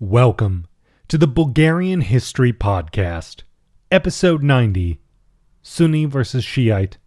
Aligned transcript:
Welcome 0.00 0.68
to 1.08 1.18
the 1.18 1.26
Bulgarian 1.26 2.02
History 2.02 2.52
Podcast, 2.52 3.42
Episode 3.90 4.44
90 4.44 5.00
Sunni 5.60 6.04
versus 6.04 6.44
Shiite, 6.44 6.98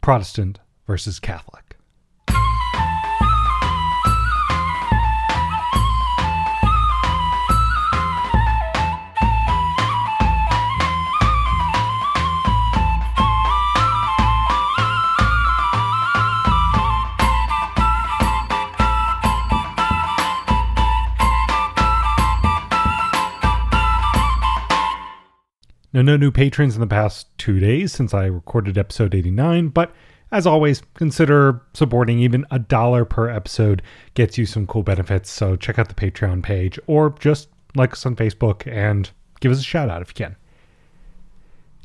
Protestant 0.00 0.58
versus 0.86 1.20
Catholic. 1.20 1.61
No 26.02 26.16
new 26.16 26.32
patrons 26.32 26.74
in 26.74 26.80
the 26.80 26.88
past 26.88 27.28
two 27.38 27.60
days 27.60 27.92
since 27.92 28.12
I 28.12 28.24
recorded 28.24 28.76
episode 28.76 29.14
89, 29.14 29.68
but 29.68 29.94
as 30.32 30.48
always, 30.48 30.82
consider 30.94 31.62
supporting 31.74 32.18
even 32.18 32.44
a 32.50 32.58
dollar 32.58 33.04
per 33.04 33.28
episode 33.28 33.82
gets 34.14 34.36
you 34.36 34.44
some 34.44 34.66
cool 34.66 34.82
benefits. 34.82 35.30
So 35.30 35.54
check 35.54 35.78
out 35.78 35.88
the 35.88 35.94
Patreon 35.94 36.42
page 36.42 36.76
or 36.88 37.14
just 37.20 37.50
like 37.76 37.92
us 37.92 38.04
on 38.04 38.16
Facebook 38.16 38.66
and 38.66 39.12
give 39.38 39.52
us 39.52 39.60
a 39.60 39.62
shout 39.62 39.88
out 39.88 40.02
if 40.02 40.08
you 40.08 40.14
can. 40.14 40.34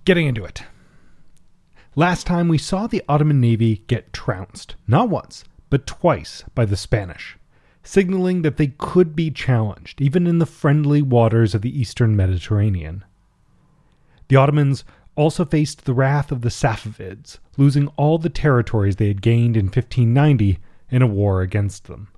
Getting 0.04 0.26
into 0.26 0.44
it. 0.44 0.64
Last 1.96 2.26
time 2.26 2.48
we 2.48 2.58
saw 2.58 2.88
the 2.88 3.04
Ottoman 3.08 3.40
Navy 3.40 3.84
get 3.86 4.14
trounced, 4.14 4.76
not 4.88 5.10
once, 5.10 5.44
but 5.70 5.86
twice 5.86 6.44
by 6.56 6.66
the 6.66 6.76
Spanish, 6.76 7.38
signaling 7.84 8.42
that 8.42 8.58
they 8.58 8.74
could 8.80 9.16
be 9.16 9.30
challenged 9.30 10.02
even 10.02 10.26
in 10.26 10.40
the 10.40 10.48
friendly 10.48 11.04
waters 11.04 11.54
of 11.54 11.62
the 11.62 11.80
eastern 11.80 12.16
Mediterranean. 12.16 13.04
The 14.28 14.36
Ottomans 14.36 14.84
also 15.16 15.46
faced 15.46 15.86
the 15.86 15.94
wrath 15.94 16.32
of 16.32 16.42
the 16.42 16.50
Safavids, 16.50 17.40
losing 17.58 17.88
all 17.98 18.18
the 18.18 18.30
territories 18.30 18.98
they 18.98 19.08
had 19.08 19.22
gained 19.22 19.58
in 19.58 19.66
1590 19.66 20.60
in 20.90 21.02
a 21.02 21.08
war 21.08 21.42
against 21.42 21.86
them. 21.86 22.10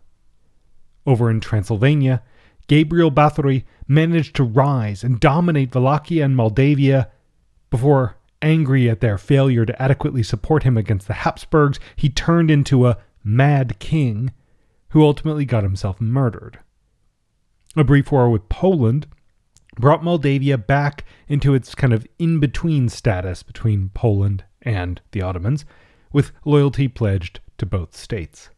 Over 1.06 1.30
in 1.30 1.40
Transylvania, 1.40 2.22
Gabriel 2.68 3.12
Bathory 3.12 3.64
managed 3.88 4.36
to 4.36 4.44
rise 4.44 5.04
and 5.04 5.20
dominate 5.20 5.74
Wallachia 5.74 6.26
and 6.26 6.36
Moldavia 6.36 7.10
before, 7.70 8.18
angry 8.42 8.90
at 8.90 9.02
their 9.02 9.18
failure 9.18 9.66
to 9.66 9.82
adequately 9.82 10.24
support 10.24 10.64
him 10.64 10.78
against 10.78 11.08
the 11.08 11.14
Habsburgs, 11.14 11.80
he 11.96 12.10
turned 12.10 12.50
into 12.50 12.88
a 12.88 12.98
mad 13.24 13.80
king 13.80 14.32
who 14.90 15.04
ultimately 15.04 15.46
got 15.46 15.64
himself 15.64 16.02
murdered. 16.02 16.60
A 17.76 17.84
brief 17.84 18.12
war 18.12 18.30
with 18.30 18.50
Poland 18.50 19.08
brought 19.80 20.03
Moldavia 20.03 20.58
back 20.58 21.05
into 21.27 21.53
its 21.53 21.73
kind 21.73 21.94
of 21.94 22.05
in 22.19 22.39
between 22.39 22.89
status 22.89 23.41
between 23.41 23.89
Poland 23.94 24.44
and 24.61 25.02
the 25.11 25.22
Ottomans, 25.22 25.66
with 26.11 26.31
loyalty 26.45 26.88
pledged 26.88 27.39
to 27.58 27.66
both 27.66 27.95
states. 27.95 28.50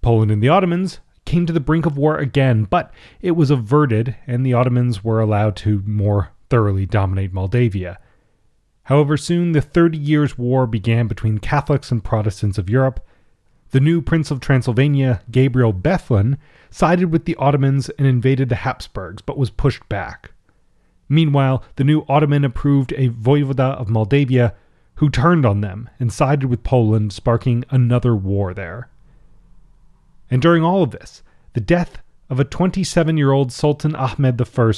Poland 0.00 0.30
and 0.30 0.42
the 0.42 0.48
Ottomans 0.48 1.00
came 1.24 1.44
to 1.44 1.52
the 1.52 1.60
brink 1.60 1.84
of 1.84 1.98
war 1.98 2.16
again, 2.16 2.64
but 2.64 2.92
it 3.20 3.32
was 3.32 3.50
averted 3.50 4.16
and 4.26 4.46
the 4.46 4.54
Ottomans 4.54 5.04
were 5.04 5.20
allowed 5.20 5.56
to 5.56 5.82
more 5.86 6.30
thoroughly 6.48 6.86
dominate 6.86 7.32
Moldavia. 7.32 7.98
However, 8.84 9.18
soon 9.18 9.52
the 9.52 9.60
Thirty 9.60 9.98
Years' 9.98 10.38
War 10.38 10.66
began 10.66 11.08
between 11.08 11.38
Catholics 11.38 11.90
and 11.92 12.02
Protestants 12.02 12.56
of 12.56 12.70
Europe. 12.70 13.06
The 13.70 13.80
new 13.80 14.00
Prince 14.00 14.30
of 14.30 14.40
Transylvania, 14.40 15.20
Gabriel 15.30 15.72
Bethlen, 15.72 16.38
sided 16.70 17.12
with 17.12 17.26
the 17.26 17.36
Ottomans 17.36 17.90
and 17.90 18.06
invaded 18.06 18.48
the 18.48 18.56
Habsburgs, 18.56 19.20
but 19.20 19.36
was 19.36 19.50
pushed 19.50 19.86
back. 19.88 20.32
Meanwhile, 21.08 21.62
the 21.76 21.84
new 21.84 22.04
Ottoman 22.08 22.44
approved 22.44 22.92
a 22.92 23.10
voivoda 23.10 23.76
of 23.78 23.88
Moldavia 23.88 24.54
who 24.96 25.10
turned 25.10 25.46
on 25.46 25.60
them 25.60 25.88
and 26.00 26.12
sided 26.12 26.46
with 26.46 26.64
Poland, 26.64 27.12
sparking 27.12 27.64
another 27.70 28.16
war 28.16 28.52
there. 28.52 28.88
And 30.30 30.42
during 30.42 30.62
all 30.62 30.82
of 30.82 30.90
this, 30.90 31.22
the 31.52 31.60
death 31.60 32.02
of 32.28 32.40
a 32.40 32.44
27 32.44 33.16
year 33.16 33.32
old 33.32 33.52
Sultan 33.52 33.94
Ahmed 33.94 34.40
I 34.40 34.72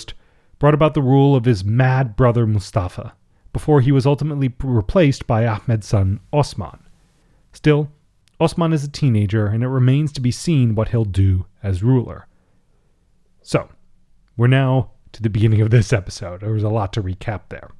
brought 0.59 0.75
about 0.75 0.95
the 0.95 1.03
rule 1.03 1.35
of 1.35 1.47
his 1.47 1.65
mad 1.65 2.17
brother 2.17 2.47
Mustafa, 2.47 3.15
before 3.53 3.81
he 3.81 3.91
was 3.93 4.07
ultimately 4.07 4.53
replaced 4.63 5.27
by 5.27 5.47
Ahmed's 5.47 5.87
son 5.87 6.21
Osman. 6.33 6.81
Still, 7.53 7.91
Osman 8.41 8.73
is 8.73 8.83
a 8.83 8.91
teenager, 8.91 9.47
and 9.47 9.63
it 9.63 9.69
remains 9.69 10.13
to 10.13 10.21
be 10.21 10.31
seen 10.31 10.75
what 10.75 10.89
he'll 10.89 11.05
do 11.05 11.45
as 11.63 11.83
ruler. 11.83 12.27
So, 13.43 13.69
we're 14.37 14.47
now 14.47 14.93
to 15.13 15.23
the 15.23 15.29
beginning 15.29 15.61
of 15.61 15.71
this 15.71 15.93
episode. 15.93 16.41
There 16.41 16.53
was 16.53 16.63
a 16.63 16.71
lot 16.71 16.95
to 16.95 17.03
recap 17.03 17.43
there. 17.51 17.71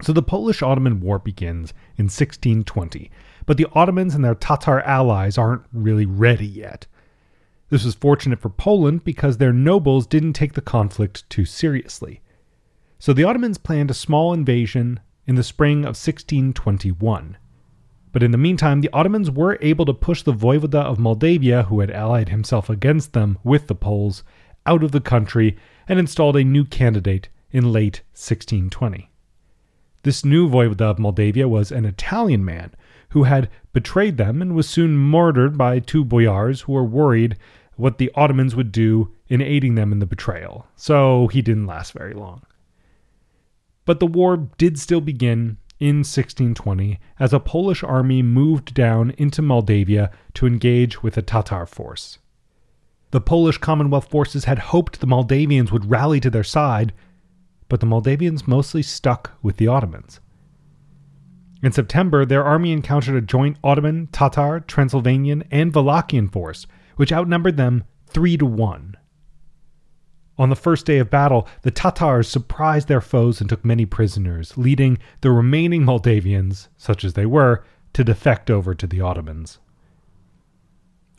So, 0.00 0.14
the 0.14 0.22
Polish 0.22 0.62
Ottoman 0.62 1.00
War 1.00 1.18
begins 1.18 1.74
in 1.98 2.06
1620, 2.06 3.10
but 3.44 3.58
the 3.58 3.68
Ottomans 3.74 4.14
and 4.14 4.24
their 4.24 4.34
Tatar 4.34 4.80
allies 4.80 5.36
aren't 5.36 5.66
really 5.72 6.06
ready 6.06 6.46
yet. 6.46 6.86
This 7.68 7.84
was 7.84 7.94
fortunate 7.94 8.40
for 8.40 8.50
Poland 8.50 9.04
because 9.04 9.36
their 9.36 9.52
nobles 9.52 10.06
didn't 10.06 10.32
take 10.32 10.54
the 10.54 10.60
conflict 10.60 11.28
too 11.28 11.44
seriously. 11.44 12.22
So 12.98 13.12
the 13.12 13.24
Ottomans 13.24 13.58
planned 13.58 13.90
a 13.90 13.94
small 13.94 14.32
invasion 14.32 15.00
in 15.26 15.34
the 15.34 15.42
spring 15.42 15.80
of 15.80 15.96
1621. 15.96 17.36
But 18.12 18.22
in 18.22 18.30
the 18.30 18.38
meantime, 18.38 18.82
the 18.82 18.90
Ottomans 18.92 19.30
were 19.30 19.58
able 19.60 19.86
to 19.86 19.94
push 19.94 20.22
the 20.22 20.34
Voivoda 20.34 20.80
of 20.80 20.98
Moldavia, 20.98 21.64
who 21.64 21.80
had 21.80 21.90
allied 21.90 22.28
himself 22.28 22.68
against 22.68 23.14
them 23.14 23.38
with 23.42 23.66
the 23.66 23.74
Poles, 23.74 24.22
out 24.66 24.84
of 24.84 24.92
the 24.92 25.00
country 25.00 25.56
and 25.88 25.98
installed 25.98 26.36
a 26.36 26.44
new 26.44 26.64
candidate 26.64 27.28
in 27.50 27.72
late 27.72 28.02
1620. 28.12 29.10
This 30.02 30.24
new 30.24 30.48
Voivoda 30.48 30.90
of 30.90 30.98
Moldavia 30.98 31.48
was 31.48 31.72
an 31.72 31.84
Italian 31.84 32.44
man 32.44 32.72
who 33.10 33.24
had 33.24 33.48
betrayed 33.72 34.16
them 34.16 34.42
and 34.42 34.54
was 34.54 34.68
soon 34.68 34.96
murdered 34.96 35.56
by 35.56 35.78
two 35.78 36.04
boyars 36.04 36.62
who 36.62 36.72
were 36.72 36.84
worried 36.84 37.36
what 37.76 37.98
the 37.98 38.10
Ottomans 38.14 38.54
would 38.54 38.72
do 38.72 39.12
in 39.28 39.40
aiding 39.40 39.74
them 39.74 39.92
in 39.92 39.98
the 39.98 40.06
betrayal, 40.06 40.66
so 40.76 41.28
he 41.28 41.40
didn't 41.40 41.66
last 41.66 41.92
very 41.92 42.14
long. 42.14 42.42
But 43.84 43.98
the 43.98 44.06
war 44.06 44.48
did 44.58 44.78
still 44.78 45.00
begin, 45.00 45.56
in 45.82 46.04
1620 46.04 47.00
as 47.18 47.32
a 47.32 47.40
Polish 47.40 47.82
army 47.82 48.22
moved 48.22 48.72
down 48.72 49.10
into 49.18 49.42
Moldavia 49.42 50.12
to 50.34 50.46
engage 50.46 51.02
with 51.02 51.16
a 51.16 51.22
Tatar 51.22 51.66
force. 51.66 52.18
The 53.10 53.20
Polish 53.20 53.58
Commonwealth 53.58 54.08
forces 54.08 54.44
had 54.44 54.60
hoped 54.60 55.00
the 55.00 55.08
Moldavians 55.08 55.72
would 55.72 55.90
rally 55.90 56.20
to 56.20 56.30
their 56.30 56.44
side, 56.44 56.92
but 57.68 57.80
the 57.80 57.86
Moldavians 57.86 58.46
mostly 58.46 58.80
stuck 58.80 59.32
with 59.42 59.56
the 59.56 59.66
Ottomans. 59.66 60.20
In 61.64 61.72
September, 61.72 62.24
their 62.24 62.44
army 62.44 62.70
encountered 62.70 63.16
a 63.16 63.20
joint 63.20 63.56
Ottoman, 63.64 64.06
Tatar, 64.12 64.60
Transylvanian, 64.60 65.42
and 65.50 65.72
Wallachian 65.72 66.30
force, 66.30 66.64
which 66.94 67.12
outnumbered 67.12 67.56
them 67.56 67.82
three 68.06 68.36
to 68.36 68.46
one. 68.46 68.96
On 70.38 70.48
the 70.48 70.56
first 70.56 70.86
day 70.86 70.98
of 70.98 71.10
battle, 71.10 71.46
the 71.62 71.70
Tatars 71.70 72.28
surprised 72.28 72.88
their 72.88 73.00
foes 73.00 73.40
and 73.40 73.50
took 73.50 73.64
many 73.64 73.84
prisoners, 73.84 74.56
leading 74.56 74.98
the 75.20 75.30
remaining 75.30 75.84
Moldavians, 75.84 76.68
such 76.76 77.04
as 77.04 77.12
they 77.12 77.26
were, 77.26 77.64
to 77.92 78.02
defect 78.02 78.50
over 78.50 78.74
to 78.74 78.86
the 78.86 79.00
Ottomans. 79.00 79.58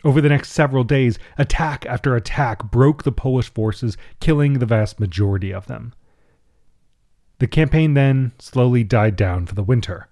Over 0.03 0.19
the 0.19 0.29
next 0.29 0.51
several 0.51 0.83
days, 0.83 1.17
attack 1.37 1.85
after 1.85 2.15
attack 2.15 2.71
broke 2.71 3.03
the 3.03 3.11
Polish 3.11 3.49
forces, 3.49 3.95
killing 4.19 4.53
the 4.53 4.65
vast 4.65 4.99
majority 4.99 5.53
of 5.53 5.67
them. 5.67 5.93
The 7.39 7.47
campaign 7.47 7.93
then 7.93 8.33
slowly 8.39 8.83
died 8.83 9.15
down 9.15 9.45
for 9.45 9.55
the 9.55 9.63
winter. 9.63 10.07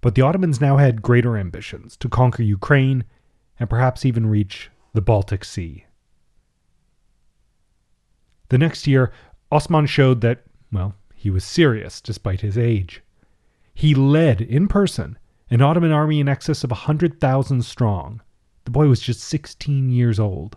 But 0.00 0.14
the 0.14 0.22
Ottomans 0.22 0.60
now 0.60 0.78
had 0.78 1.02
greater 1.02 1.36
ambitions 1.36 1.96
to 1.98 2.08
conquer 2.08 2.42
Ukraine 2.42 3.04
and 3.58 3.70
perhaps 3.70 4.04
even 4.04 4.26
reach 4.26 4.70
the 4.92 5.00
Baltic 5.00 5.44
Sea. 5.44 5.86
The 8.54 8.58
next 8.58 8.86
year, 8.86 9.10
Osman 9.50 9.86
showed 9.86 10.20
that, 10.20 10.44
well, 10.70 10.94
he 11.12 11.28
was 11.28 11.42
serious 11.42 12.00
despite 12.00 12.40
his 12.40 12.56
age. 12.56 13.02
He 13.74 13.96
led, 13.96 14.40
in 14.40 14.68
person, 14.68 15.18
an 15.50 15.60
Ottoman 15.60 15.90
army 15.90 16.20
in 16.20 16.28
excess 16.28 16.62
of 16.62 16.70
a 16.70 16.86
100,000 16.86 17.62
strong. 17.64 18.22
The 18.64 18.70
boy 18.70 18.86
was 18.86 19.00
just 19.00 19.24
16 19.24 19.90
years 19.90 20.20
old. 20.20 20.56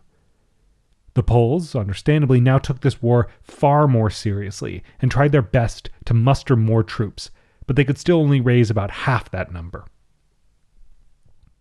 The 1.16 1.24
Poles, 1.24 1.74
understandably, 1.74 2.40
now 2.40 2.60
took 2.60 2.82
this 2.82 3.02
war 3.02 3.30
far 3.42 3.88
more 3.88 4.12
seriously 4.12 4.84
and 5.02 5.10
tried 5.10 5.32
their 5.32 5.42
best 5.42 5.90
to 6.06 6.14
muster 6.14 6.56
more 6.56 6.84
troops, 6.84 7.32
but 7.66 7.76
they 7.76 7.84
could 7.84 7.98
still 7.98 8.20
only 8.20 8.40
raise 8.40 8.70
about 8.70 8.92
half 8.92 9.32
that 9.32 9.52
number. 9.52 9.88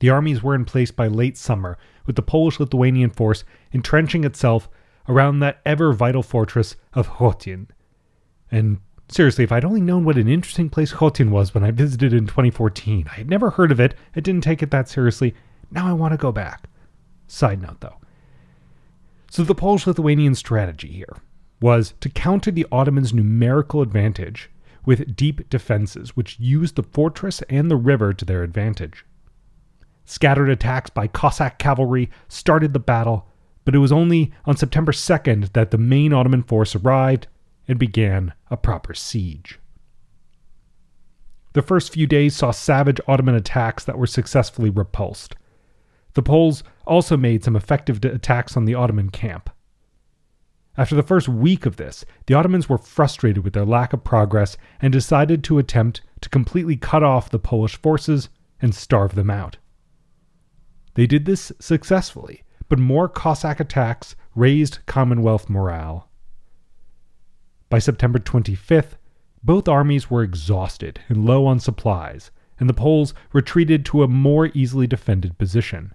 The 0.00 0.11
armies 0.11 0.43
were 0.43 0.55
in 0.55 0.67
place 0.67 0.91
by 0.91 1.09
late 1.09 1.38
summer, 1.38 1.79
with 2.05 2.17
the 2.17 2.21
Polish 2.21 2.61
Lithuanian 2.61 3.09
force 3.09 3.43
entrenching 3.73 4.25
itself 4.25 4.69
around 5.08 5.41
that 5.41 5.61
ever 5.64 5.93
vital 5.93 6.23
fortress 6.23 6.76
of 6.93 7.08
Chotin. 7.08 7.69
And 8.50 8.79
seriously, 9.08 9.44
if 9.44 9.53
I'd 9.53 9.64
only 9.64 9.81
known 9.81 10.05
what 10.05 10.19
an 10.19 10.29
interesting 10.29 10.70
place 10.70 10.93
Chotin 10.93 11.31
was 11.31 11.55
when 11.55 11.64
I 11.64 11.70
visited 11.70 12.12
in 12.12 12.26
2014, 12.26 13.08
I 13.11 13.14
had 13.14 13.31
never 13.31 13.50
heard 13.50 13.73
of 13.73 13.81
it, 13.81 13.94
I 14.14 14.20
didn't 14.20 14.44
take 14.44 14.62
it 14.62 14.70
that 14.70 14.88
seriously. 14.88 15.35
Now 15.70 15.88
I 15.88 15.93
want 15.93 16.12
to 16.12 16.19
go 16.19 16.32
back. 16.32 16.69
Side 17.29 17.61
note 17.61 17.81
though. 17.81 17.97
So 19.31 19.43
the 19.43 19.55
Polish 19.55 19.87
Lithuanian 19.87 20.35
strategy 20.35 20.88
here 20.88 21.17
was 21.61 21.94
to 22.00 22.09
counter 22.09 22.50
the 22.50 22.67
Ottomans' 22.70 23.12
numerical 23.12 23.82
advantage 23.82 24.50
with 24.85 25.17
deep 25.17 25.50
defenses, 25.50 26.17
which 26.17 26.38
used 26.38 26.76
the 26.76 26.82
fortress 26.82 27.43
and 27.49 27.70
the 27.70 27.76
river 27.76 28.12
to 28.12 28.25
their 28.25 28.43
advantage. 28.43 29.05
Scattered 30.05 30.49
attacks 30.49 30.91
by 30.91 31.09
Cossack 31.09 31.59
cavalry 31.59 32.09
started 32.29 32.73
the 32.73 32.79
battle, 32.79 33.26
but 33.66 33.74
it 33.74 33.78
was 33.78 33.92
only 33.92 34.32
on 34.46 34.56
September 34.56 34.92
2nd 34.92 35.52
that 35.52 35.72
the 35.72 35.76
main 35.76 36.14
Ottoman 36.14 36.44
force 36.44 36.76
arrived 36.76 37.26
and 37.68 37.78
began 37.78 38.32
a 38.48 38.56
proper 38.56 38.94
siege. 38.94 39.58
The 41.52 41.62
first 41.62 41.92
few 41.92 42.06
days 42.06 42.36
saw 42.36 42.52
savage 42.52 43.00
Ottoman 43.08 43.34
attacks 43.34 43.82
that 43.84 43.98
were 43.98 44.06
successfully 44.06 44.70
repulsed. 44.70 45.34
The 46.14 46.22
Poles 46.22 46.62
also 46.86 47.16
made 47.16 47.42
some 47.42 47.56
effective 47.56 48.02
attacks 48.04 48.56
on 48.56 48.66
the 48.66 48.74
Ottoman 48.74 49.10
camp. 49.10 49.50
After 50.78 50.94
the 50.94 51.02
first 51.02 51.28
week 51.28 51.66
of 51.66 51.76
this, 51.76 52.04
the 52.26 52.34
Ottomans 52.34 52.68
were 52.68 52.78
frustrated 52.78 53.42
with 53.42 53.54
their 53.54 53.64
lack 53.64 53.92
of 53.92 54.04
progress 54.04 54.56
and 54.80 54.92
decided 54.92 55.42
to 55.44 55.58
attempt 55.58 56.02
to 56.20 56.28
completely 56.28 56.76
cut 56.76 57.02
off 57.02 57.30
the 57.30 57.38
Polish 57.40 57.76
forces 57.76 58.28
and 58.62 58.74
starve 58.74 59.16
them 59.16 59.30
out. 59.30 59.56
They 60.94 61.06
did 61.06 61.24
this 61.24 61.50
successfully, 61.58 62.44
but 62.68 62.78
more 62.78 63.08
Cossack 63.08 63.60
attacks 63.60 64.16
raised 64.34 64.78
Commonwealth 64.86 65.48
morale. 65.48 66.08
By 67.68 67.78
September 67.78 68.18
25th, 68.18 68.96
both 69.42 69.68
armies 69.68 70.10
were 70.10 70.22
exhausted 70.22 71.00
and 71.08 71.24
low 71.24 71.46
on 71.46 71.60
supplies, 71.60 72.30
and 72.58 72.68
the 72.68 72.74
Poles 72.74 73.14
retreated 73.32 73.84
to 73.86 74.02
a 74.02 74.08
more 74.08 74.50
easily 74.54 74.86
defended 74.86 75.38
position. 75.38 75.94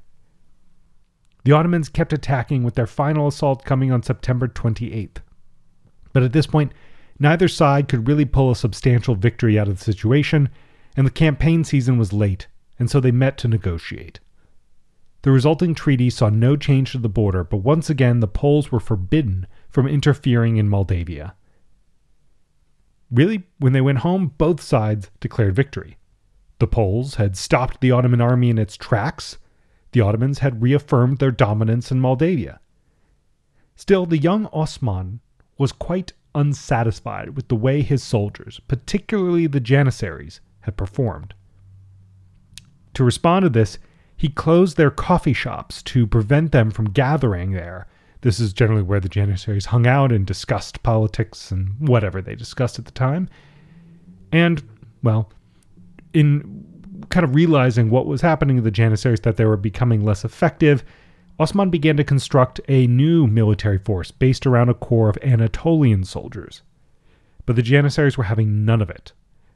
The 1.43 1.51
Ottomans 1.51 1.89
kept 1.89 2.13
attacking, 2.13 2.63
with 2.63 2.75
their 2.75 2.87
final 2.87 3.27
assault 3.27 3.65
coming 3.65 3.91
on 3.91 4.03
September 4.03 4.47
28th. 4.47 5.17
But 6.13 6.23
at 6.23 6.33
this 6.33 6.45
point, 6.45 6.71
neither 7.19 7.47
side 7.47 7.87
could 7.87 8.07
really 8.07 8.25
pull 8.25 8.51
a 8.51 8.55
substantial 8.55 9.15
victory 9.15 9.57
out 9.57 9.67
of 9.67 9.79
the 9.79 9.83
situation, 9.83 10.49
and 10.95 11.07
the 11.07 11.11
campaign 11.11 11.63
season 11.63 11.97
was 11.97 12.13
late, 12.13 12.47
and 12.77 12.89
so 12.89 12.99
they 12.99 13.11
met 13.11 13.37
to 13.39 13.47
negotiate. 13.47 14.19
The 15.23 15.31
resulting 15.31 15.75
treaty 15.75 16.09
saw 16.09 16.29
no 16.29 16.55
change 16.55 16.91
to 16.91 16.97
the 16.97 17.09
border, 17.09 17.43
but 17.43 17.57
once 17.57 17.89
again 17.89 18.19
the 18.19 18.27
Poles 18.27 18.71
were 18.71 18.79
forbidden 18.79 19.45
from 19.69 19.87
interfering 19.87 20.57
in 20.57 20.67
Moldavia. 20.67 21.35
Really, 23.11 23.43
when 23.59 23.73
they 23.73 23.81
went 23.81 23.99
home, 23.99 24.33
both 24.37 24.61
sides 24.61 25.11
declared 25.19 25.55
victory. 25.55 25.97
The 26.59 26.67
Poles 26.67 27.15
had 27.15 27.35
stopped 27.37 27.81
the 27.81 27.91
Ottoman 27.91 28.21
army 28.21 28.49
in 28.49 28.57
its 28.57 28.77
tracks, 28.77 29.37
the 29.91 30.01
Ottomans 30.01 30.39
had 30.39 30.61
reaffirmed 30.61 31.19
their 31.19 31.31
dominance 31.31 31.91
in 31.91 31.99
Moldavia. 31.99 32.59
Still, 33.75 34.05
the 34.05 34.17
young 34.17 34.45
Osman 34.47 35.19
was 35.57 35.71
quite 35.71 36.13
unsatisfied 36.33 37.35
with 37.35 37.47
the 37.47 37.55
way 37.55 37.81
his 37.81 38.01
soldiers, 38.01 38.61
particularly 38.67 39.47
the 39.47 39.59
Janissaries, 39.59 40.39
had 40.61 40.77
performed. 40.77 41.33
To 42.93 43.03
respond 43.03 43.43
to 43.43 43.49
this, 43.49 43.77
he 44.21 44.29
closed 44.29 44.77
their 44.77 44.91
coffee 44.91 45.33
shops 45.33 45.81
to 45.81 46.05
prevent 46.05 46.51
them 46.51 46.69
from 46.69 46.91
gathering 46.91 47.53
there. 47.53 47.87
This 48.21 48.39
is 48.39 48.53
generally 48.53 48.83
where 48.83 48.99
the 48.99 49.09
Janissaries 49.09 49.65
hung 49.65 49.87
out 49.87 50.11
and 50.11 50.27
discussed 50.27 50.83
politics 50.83 51.49
and 51.49 51.73
whatever 51.79 52.21
they 52.21 52.35
discussed 52.35 52.77
at 52.77 52.85
the 52.85 52.91
time. 52.91 53.27
And, 54.31 54.61
well, 55.01 55.31
in 56.13 56.63
kind 57.09 57.23
of 57.23 57.33
realizing 57.33 57.89
what 57.89 58.05
was 58.05 58.21
happening 58.21 58.57
to 58.57 58.61
the 58.61 58.69
Janissaries, 58.69 59.21
that 59.21 59.37
they 59.37 59.45
were 59.45 59.57
becoming 59.57 60.05
less 60.05 60.23
effective, 60.23 60.83
Osman 61.39 61.71
began 61.71 61.97
to 61.97 62.03
construct 62.03 62.61
a 62.67 62.85
new 62.85 63.25
military 63.25 63.79
force 63.79 64.11
based 64.11 64.45
around 64.45 64.69
a 64.69 64.75
corps 64.75 65.09
of 65.09 65.17
Anatolian 65.23 66.03
soldiers. 66.03 66.61
But 67.47 67.55
the 67.55 67.63
Janissaries 67.63 68.19
were 68.19 68.25
having 68.25 68.65
none 68.65 68.83
of 68.83 68.89
it. 68.91 69.13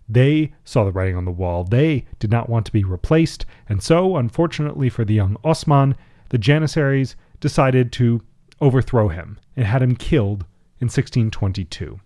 They 0.07 0.54
saw 0.63 0.84
the 0.84 0.92
writing 0.92 1.16
on 1.16 1.25
the 1.25 1.31
wall. 1.31 1.63
They 1.63 2.06
did 2.19 2.30
not 2.30 2.50
want 2.50 2.66
to 2.68 2.72
be 2.72 2.84
replaced, 2.84 3.46
and 3.68 3.81
so, 3.81 4.18
unfortunately 4.18 4.90
for 4.90 5.04
the 5.04 5.16
young 5.16 5.38
Osman, 5.44 5.96
the 6.30 6.38
Janissaries 6.38 7.16
decided 7.40 7.92
to 7.94 8.22
overthrow 8.62 9.10
him 9.10 9.40
and 9.56 9.66
had 9.66 9.81
him 9.81 9.96
killed 9.96 10.46
in 10.80 10.86
1622. 10.86 12.00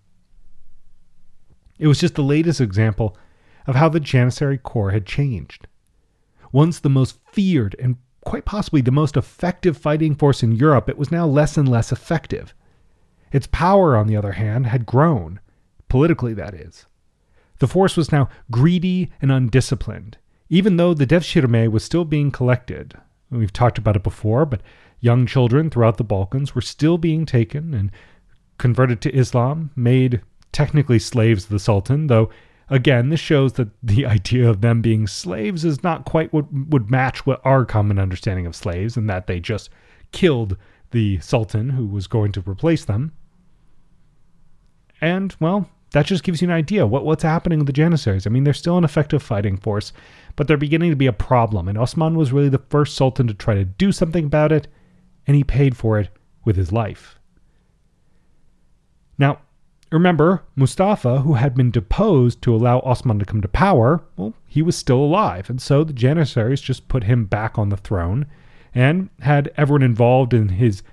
It 1.77 1.87
was 1.87 1.99
just 1.99 2.15
the 2.15 2.23
latest 2.23 2.61
example 2.61 3.17
of 3.67 3.75
how 3.75 3.89
the 3.89 3.99
Janissary 3.99 4.57
Corps 4.57 4.91
had 4.91 5.05
changed. 5.05 5.67
Once 6.51 6.79
the 6.79 6.89
most 6.89 7.19
feared 7.31 7.75
and 7.79 7.97
quite 8.21 8.45
possibly 8.45 8.81
the 8.81 8.91
most 8.91 9.15
effective 9.15 9.77
fighting 9.77 10.15
force 10.15 10.43
in 10.43 10.51
Europe, 10.51 10.89
it 10.89 10.97
was 10.97 11.11
now 11.11 11.25
less 11.25 11.57
and 11.57 11.69
less 11.69 11.91
effective. 11.91 12.53
Its 13.31 13.47
power, 13.47 13.95
on 13.95 14.07
the 14.07 14.15
other 14.15 14.33
hand, 14.33 14.67
had 14.67 14.85
grown, 14.85 15.39
politically, 15.87 16.33
that 16.33 16.53
is. 16.53 16.85
The 17.59 17.67
force 17.67 17.95
was 17.95 18.11
now 18.11 18.29
greedy 18.51 19.11
and 19.21 19.31
undisciplined, 19.31 20.17
even 20.49 20.77
though 20.77 20.93
the 20.93 21.07
Devshirme 21.07 21.71
was 21.71 21.83
still 21.83 22.05
being 22.05 22.31
collected. 22.31 22.95
We've 23.29 23.53
talked 23.53 23.77
about 23.77 23.95
it 23.95 24.03
before, 24.03 24.45
but 24.45 24.61
young 24.99 25.25
children 25.25 25.69
throughout 25.69 25.97
the 25.97 26.03
Balkans 26.03 26.55
were 26.55 26.61
still 26.61 26.97
being 26.97 27.25
taken 27.25 27.73
and 27.73 27.91
converted 28.57 29.01
to 29.01 29.15
Islam, 29.15 29.71
made 29.75 30.21
technically 30.51 30.99
slaves 30.99 31.45
of 31.45 31.51
the 31.51 31.59
Sultan, 31.59 32.07
though 32.07 32.29
Again, 32.71 33.09
this 33.09 33.19
shows 33.19 33.53
that 33.53 33.69
the 33.81 34.05
idea 34.17 34.49
of 34.49 34.61
them 34.61 34.81
being 34.81 35.07
slaves 35.07 35.65
is 35.65 35.83
not 35.83 36.05
quite 36.05 36.31
what 36.31 36.51
would 36.53 36.89
match 36.89 37.25
what 37.25 37.41
our 37.43 37.65
common 37.65 37.99
understanding 37.99 38.45
of 38.45 38.55
slaves, 38.55 38.95
and 38.95 39.09
that 39.09 39.27
they 39.27 39.39
just 39.39 39.69
killed 40.11 40.57
the 40.91 41.19
sultan 41.19 41.69
who 41.69 41.85
was 41.85 42.07
going 42.07 42.31
to 42.31 42.43
replace 42.47 42.85
them. 42.85 43.11
And, 45.01 45.35
well, 45.39 45.69
that 45.91 46.05
just 46.05 46.23
gives 46.23 46.41
you 46.41 46.47
an 46.47 46.53
idea 46.53 46.85
what, 46.85 47.05
what's 47.05 47.23
happening 47.23 47.59
with 47.59 47.67
the 47.67 47.73
Janissaries. 47.73 48.27
I 48.27 48.29
mean, 48.29 48.43
they're 48.43 48.53
still 48.53 48.77
an 48.77 48.83
effective 48.83 49.23
fighting 49.23 49.57
force, 49.57 49.91
but 50.35 50.47
they're 50.47 50.57
beginning 50.57 50.91
to 50.91 50.95
be 50.95 51.07
a 51.07 51.13
problem. 51.13 51.67
And 51.67 51.77
Osman 51.77 52.15
was 52.15 52.31
really 52.31 52.49
the 52.49 52.63
first 52.69 52.95
sultan 52.95 53.27
to 53.27 53.33
try 53.33 53.55
to 53.55 53.65
do 53.65 53.91
something 53.91 54.25
about 54.25 54.51
it, 54.51 54.67
and 55.25 55.35
he 55.35 55.43
paid 55.43 55.75
for 55.75 55.99
it 55.99 56.09
with 56.45 56.55
his 56.55 56.71
life. 56.71 57.19
Now, 59.17 59.39
Remember, 59.91 60.43
Mustafa, 60.55 61.21
who 61.21 61.33
had 61.33 61.55
been 61.55 61.71
deposed 61.71 62.43
to 62.43 62.53
allow 62.53 62.79
Osman 62.81 63.17
to 63.17 63.25
come 63.25 63.41
to 63.41 63.47
power, 63.47 64.03
well, 64.17 64.35
he 64.45 64.61
was 64.61 64.75
still 64.75 64.99
alive, 64.99 65.49
and 65.49 65.59
so 65.59 65.83
the 65.83 65.93
Janissaries 65.93 66.61
just 66.61 66.87
put 66.87 67.05
him 67.05 67.25
back 67.25 67.57
on 67.57 67.69
the 67.69 67.77
throne 67.77 68.27
and 68.75 69.09
had 69.21 69.51
everyone 69.57 69.81
involved 69.81 70.31
in 70.31 70.49
his 70.49 70.83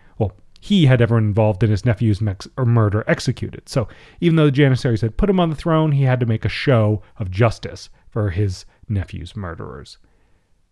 he 0.66 0.86
had 0.86 1.00
everyone 1.00 1.22
involved 1.22 1.62
in 1.62 1.70
his 1.70 1.84
nephew's 1.84 2.20
mex- 2.20 2.48
murder 2.58 3.04
executed. 3.06 3.68
So 3.68 3.86
even 4.20 4.34
though 4.34 4.46
the 4.46 4.50
Janissaries 4.50 5.00
had 5.00 5.16
put 5.16 5.30
him 5.30 5.38
on 5.38 5.48
the 5.48 5.54
throne, 5.54 5.92
he 5.92 6.02
had 6.02 6.18
to 6.18 6.26
make 6.26 6.44
a 6.44 6.48
show 6.48 7.02
of 7.18 7.30
justice 7.30 7.88
for 8.08 8.30
his 8.30 8.64
nephew's 8.88 9.36
murderers. 9.36 9.98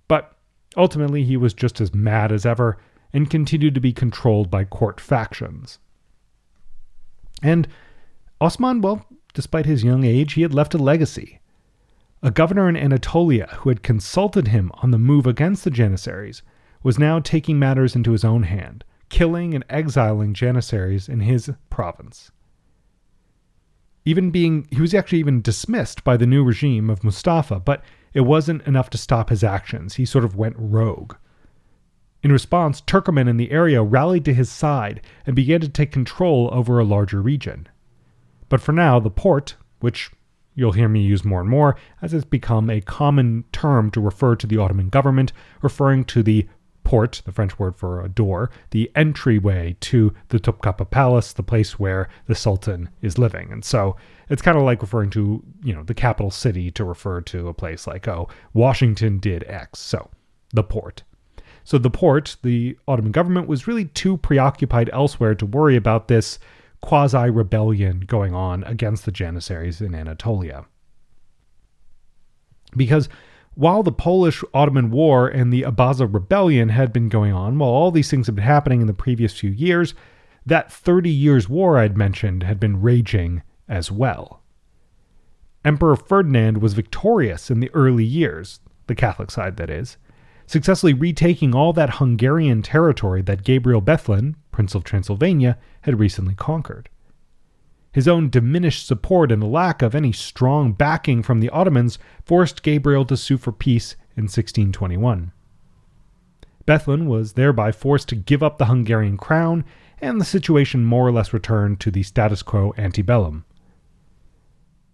But 0.08 0.36
ultimately, 0.76 1.22
he 1.22 1.36
was 1.36 1.54
just 1.54 1.80
as 1.80 1.94
mad 1.94 2.32
as 2.32 2.44
ever 2.44 2.76
and 3.12 3.30
continued 3.30 3.72
to 3.74 3.80
be 3.80 3.92
controlled 3.92 4.50
by 4.50 4.64
court 4.64 5.00
factions. 5.00 5.78
And 7.40 7.68
Osman, 8.40 8.80
well, 8.80 9.06
despite 9.32 9.64
his 9.64 9.84
young 9.84 10.02
age, 10.02 10.32
he 10.32 10.42
had 10.42 10.52
left 10.52 10.74
a 10.74 10.78
legacy. 10.78 11.38
A 12.20 12.32
governor 12.32 12.68
in 12.68 12.76
Anatolia 12.76 13.46
who 13.58 13.68
had 13.68 13.84
consulted 13.84 14.48
him 14.48 14.72
on 14.82 14.90
the 14.90 14.98
move 14.98 15.24
against 15.24 15.62
the 15.62 15.70
Janissaries 15.70 16.42
was 16.82 16.98
now 16.98 17.20
taking 17.20 17.60
matters 17.60 17.94
into 17.94 18.10
his 18.10 18.24
own 18.24 18.42
hand, 18.42 18.82
killing 19.14 19.54
and 19.54 19.64
exiling 19.70 20.34
Janissaries 20.34 21.08
in 21.08 21.20
his 21.20 21.48
province. 21.70 22.32
Even 24.04 24.32
being, 24.32 24.66
he 24.72 24.80
was 24.80 24.92
actually 24.92 25.20
even 25.20 25.40
dismissed 25.40 26.02
by 26.02 26.16
the 26.16 26.26
new 26.26 26.42
regime 26.42 26.90
of 26.90 27.04
Mustafa, 27.04 27.60
but 27.60 27.84
it 28.12 28.22
wasn't 28.22 28.66
enough 28.66 28.90
to 28.90 28.98
stop 28.98 29.30
his 29.30 29.44
actions. 29.44 29.94
He 29.94 30.04
sort 30.04 30.24
of 30.24 30.34
went 30.34 30.56
rogue. 30.58 31.14
In 32.24 32.32
response, 32.32 32.80
Turkomen 32.80 33.28
in 33.28 33.36
the 33.36 33.52
area 33.52 33.84
rallied 33.84 34.24
to 34.24 34.34
his 34.34 34.50
side 34.50 35.00
and 35.24 35.36
began 35.36 35.60
to 35.60 35.68
take 35.68 35.92
control 35.92 36.50
over 36.52 36.80
a 36.80 36.84
larger 36.84 37.22
region. 37.22 37.68
But 38.48 38.60
for 38.60 38.72
now, 38.72 38.98
the 38.98 39.10
Porte, 39.10 39.54
which 39.78 40.10
you'll 40.56 40.72
hear 40.72 40.88
me 40.88 41.02
use 41.02 41.24
more 41.24 41.40
and 41.40 41.48
more, 41.48 41.76
as 42.02 42.12
it's 42.12 42.24
become 42.24 42.68
a 42.68 42.80
common 42.80 43.44
term 43.52 43.92
to 43.92 44.00
refer 44.00 44.34
to 44.34 44.46
the 44.48 44.58
Ottoman 44.58 44.88
government, 44.88 45.32
referring 45.62 46.04
to 46.06 46.24
the 46.24 46.48
Porte, 46.84 47.22
the 47.24 47.32
French 47.32 47.58
word 47.58 47.76
for 47.76 48.04
a 48.04 48.08
door, 48.08 48.50
the 48.70 48.90
entryway 48.94 49.76
to 49.80 50.14
the 50.28 50.38
Topkapi 50.38 50.90
Palace, 50.90 51.32
the 51.32 51.42
place 51.42 51.78
where 51.78 52.08
the 52.26 52.34
Sultan 52.34 52.90
is 53.02 53.18
living. 53.18 53.50
And 53.50 53.64
so 53.64 53.96
it's 54.28 54.42
kind 54.42 54.56
of 54.56 54.62
like 54.62 54.82
referring 54.82 55.10
to, 55.10 55.42
you 55.62 55.74
know, 55.74 55.82
the 55.82 55.94
capital 55.94 56.30
city 56.30 56.70
to 56.72 56.84
refer 56.84 57.20
to 57.22 57.48
a 57.48 57.54
place 57.54 57.86
like, 57.86 58.06
oh, 58.06 58.28
Washington 58.52 59.18
did 59.18 59.44
X. 59.48 59.80
So 59.80 60.10
the 60.52 60.62
Porte. 60.62 61.02
So 61.64 61.78
the 61.78 61.90
Porte, 61.90 62.36
the 62.42 62.78
Ottoman 62.86 63.12
government 63.12 63.48
was 63.48 63.66
really 63.66 63.86
too 63.86 64.18
preoccupied 64.18 64.90
elsewhere 64.92 65.34
to 65.34 65.46
worry 65.46 65.76
about 65.76 66.08
this 66.08 66.38
quasi 66.82 67.30
rebellion 67.30 68.00
going 68.00 68.34
on 68.34 68.62
against 68.64 69.06
the 69.06 69.12
Janissaries 69.12 69.80
in 69.80 69.94
Anatolia. 69.94 70.66
Because 72.76 73.08
while 73.54 73.82
the 73.82 73.92
Polish 73.92 74.42
Ottoman 74.52 74.90
War 74.90 75.28
and 75.28 75.52
the 75.52 75.62
Abaza 75.62 76.12
Rebellion 76.12 76.70
had 76.70 76.92
been 76.92 77.08
going 77.08 77.32
on, 77.32 77.58
while 77.58 77.70
all 77.70 77.90
these 77.90 78.10
things 78.10 78.26
had 78.26 78.34
been 78.34 78.44
happening 78.44 78.80
in 78.80 78.86
the 78.86 78.94
previous 78.94 79.38
few 79.38 79.50
years, 79.50 79.94
that 80.44 80.72
30 80.72 81.10
years' 81.10 81.48
war 81.48 81.78
I'd 81.78 81.96
mentioned 81.96 82.42
had 82.42 82.60
been 82.60 82.82
raging 82.82 83.42
as 83.68 83.90
well. 83.90 84.42
Emperor 85.64 85.96
Ferdinand 85.96 86.58
was 86.58 86.74
victorious 86.74 87.50
in 87.50 87.60
the 87.60 87.70
early 87.72 88.04
years, 88.04 88.60
the 88.86 88.94
Catholic 88.94 89.30
side 89.30 89.56
that 89.56 89.70
is, 89.70 89.96
successfully 90.46 90.92
retaking 90.92 91.54
all 91.54 91.72
that 91.72 91.94
Hungarian 91.94 92.60
territory 92.60 93.22
that 93.22 93.44
Gabriel 93.44 93.80
Bethlen, 93.80 94.34
Prince 94.52 94.74
of 94.74 94.84
Transylvania, 94.84 95.56
had 95.82 95.98
recently 95.98 96.34
conquered. 96.34 96.90
His 97.94 98.08
own 98.08 98.28
diminished 98.28 98.88
support 98.88 99.30
and 99.30 99.40
the 99.40 99.46
lack 99.46 99.80
of 99.80 99.94
any 99.94 100.10
strong 100.10 100.72
backing 100.72 101.22
from 101.22 101.38
the 101.38 101.48
Ottomans 101.50 101.96
forced 102.24 102.64
Gabriel 102.64 103.04
to 103.04 103.16
sue 103.16 103.38
for 103.38 103.52
peace 103.52 103.94
in 104.16 104.24
1621. 104.24 105.30
Bethlen 106.66 107.06
was 107.06 107.34
thereby 107.34 107.70
forced 107.70 108.08
to 108.08 108.16
give 108.16 108.42
up 108.42 108.58
the 108.58 108.64
Hungarian 108.64 109.16
crown, 109.16 109.64
and 110.00 110.20
the 110.20 110.24
situation 110.24 110.84
more 110.84 111.06
or 111.06 111.12
less 111.12 111.32
returned 111.32 111.78
to 111.80 111.92
the 111.92 112.02
status 112.02 112.42
quo 112.42 112.74
antebellum. 112.76 113.44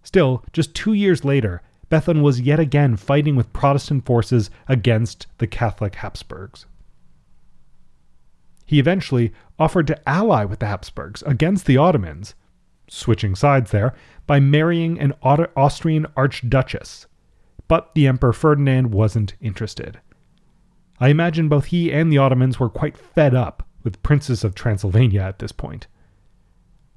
Still, 0.03 0.45
just 0.53 0.75
two 0.75 0.93
years 0.93 1.25
later, 1.25 1.63
Bethlen 1.89 2.21
was 2.21 2.41
yet 2.41 2.59
again 2.59 2.97
fighting 2.97 3.35
with 3.35 3.51
Protestant 3.51 4.05
forces 4.05 4.51
against 4.67 5.25
the 5.39 5.47
Catholic 5.47 5.95
Habsburgs. 5.95 6.67
He 8.67 8.77
eventually 8.77 9.33
offered 9.57 9.87
to 9.87 10.07
ally 10.07 10.45
with 10.45 10.59
the 10.59 10.67
Habsburgs 10.67 11.23
against 11.23 11.65
the 11.65 11.77
Ottomans, 11.77 12.35
switching 12.91 13.35
sides 13.35 13.71
there, 13.71 13.93
by 14.27 14.39
marrying 14.39 14.99
an 14.99 15.13
Austrian 15.23 16.05
archduchess. 16.15 17.07
But 17.67 17.93
the 17.95 18.05
Emperor 18.07 18.33
Ferdinand 18.33 18.91
wasn't 18.91 19.35
interested. 19.39 19.99
I 20.99 21.07
imagine 21.07 21.47
both 21.47 21.65
he 21.65 21.91
and 21.91 22.11
the 22.11 22.17
Ottomans 22.17 22.59
were 22.59 22.69
quite 22.69 22.97
fed 22.97 23.33
up 23.33 23.67
with 23.83 24.03
Princes 24.03 24.43
of 24.43 24.53
Transylvania 24.53 25.21
at 25.21 25.39
this 25.39 25.51
point. 25.51 25.87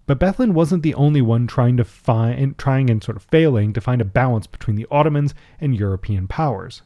But 0.06 0.18
Bethlen 0.18 0.52
wasn't 0.52 0.82
the 0.82 0.94
only 0.94 1.22
one 1.22 1.46
trying 1.46 1.78
to 1.78 1.84
find 1.84 2.58
trying 2.58 2.90
and 2.90 3.02
sort 3.02 3.16
of 3.16 3.22
failing 3.22 3.72
to 3.72 3.80
find 3.80 4.02
a 4.02 4.04
balance 4.04 4.46
between 4.46 4.76
the 4.76 4.86
Ottomans 4.90 5.32
and 5.60 5.74
European 5.74 6.28
powers. 6.28 6.82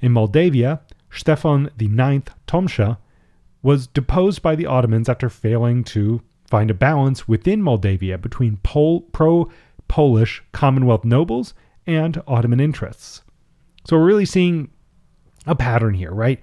In 0.00 0.12
Moldavia, 0.12 0.80
Stefan 1.10 1.70
IX 1.78 2.30
Tomsha 2.46 2.98
was 3.62 3.86
deposed 3.86 4.42
by 4.42 4.54
the 4.54 4.66
Ottomans 4.66 5.08
after 5.08 5.30
failing 5.30 5.84
to 5.84 6.20
find 6.50 6.70
a 6.70 6.74
balance 6.74 7.26
within 7.28 7.62
Moldavia 7.62 8.18
between 8.18 8.58
Pol- 8.58 9.02
pro 9.12 9.50
Polish 9.88 10.42
Commonwealth 10.52 11.04
nobles 11.04 11.54
and 11.86 12.22
Ottoman 12.26 12.60
interests. 12.60 13.22
So 13.86 13.96
we're 13.96 14.04
really 14.04 14.26
seeing 14.26 14.70
a 15.46 15.54
pattern 15.54 15.94
here, 15.94 16.12
right? 16.12 16.40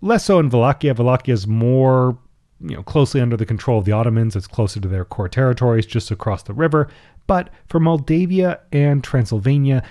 Less 0.00 0.24
so 0.24 0.38
in 0.38 0.50
Wallachia. 0.50 0.94
Wallachia 0.94 1.34
is 1.34 1.46
more 1.46 2.18
you 2.60 2.76
know, 2.76 2.82
closely 2.82 3.20
under 3.20 3.36
the 3.36 3.46
control 3.46 3.78
of 3.78 3.84
the 3.84 3.92
Ottomans. 3.92 4.36
It's 4.36 4.46
closer 4.46 4.80
to 4.80 4.88
their 4.88 5.04
core 5.04 5.28
territories, 5.28 5.86
just 5.86 6.10
across 6.10 6.42
the 6.42 6.52
river. 6.52 6.88
But 7.26 7.50
for 7.68 7.80
Moldavia 7.80 8.60
and 8.72 9.02
Transylvania, 9.02 9.82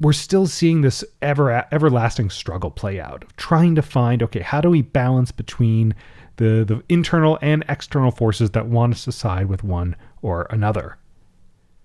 we're 0.00 0.12
still 0.12 0.46
seeing 0.46 0.80
this 0.80 1.04
ever 1.22 1.66
everlasting 1.72 2.30
struggle 2.30 2.70
play 2.70 3.00
out 3.00 3.22
of 3.22 3.36
trying 3.36 3.74
to 3.74 3.82
find 3.82 4.22
okay, 4.22 4.40
how 4.40 4.60
do 4.60 4.70
we 4.70 4.82
balance 4.82 5.32
between 5.32 5.94
the 6.36 6.64
the 6.64 6.82
internal 6.88 7.38
and 7.40 7.64
external 7.68 8.10
forces 8.10 8.50
that 8.50 8.66
want 8.66 8.94
us 8.94 9.04
to 9.04 9.12
side 9.12 9.46
with 9.46 9.62
one 9.62 9.94
or 10.20 10.48
another. 10.50 10.98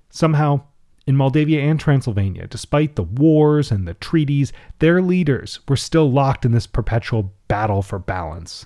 Somehow, 0.09 0.61
in 1.05 1.15
Moldavia 1.15 1.61
and 1.61 1.79
Transylvania, 1.79 2.47
despite 2.47 2.95
the 2.95 3.03
wars 3.03 3.71
and 3.71 3.87
the 3.87 3.93
treaties, 3.95 4.51
their 4.79 5.03
leaders 5.03 5.59
were 5.67 5.77
still 5.77 6.11
locked 6.11 6.45
in 6.45 6.51
this 6.51 6.65
perpetual 6.65 7.31
battle 7.47 7.83
for 7.83 7.99
balance. 7.99 8.65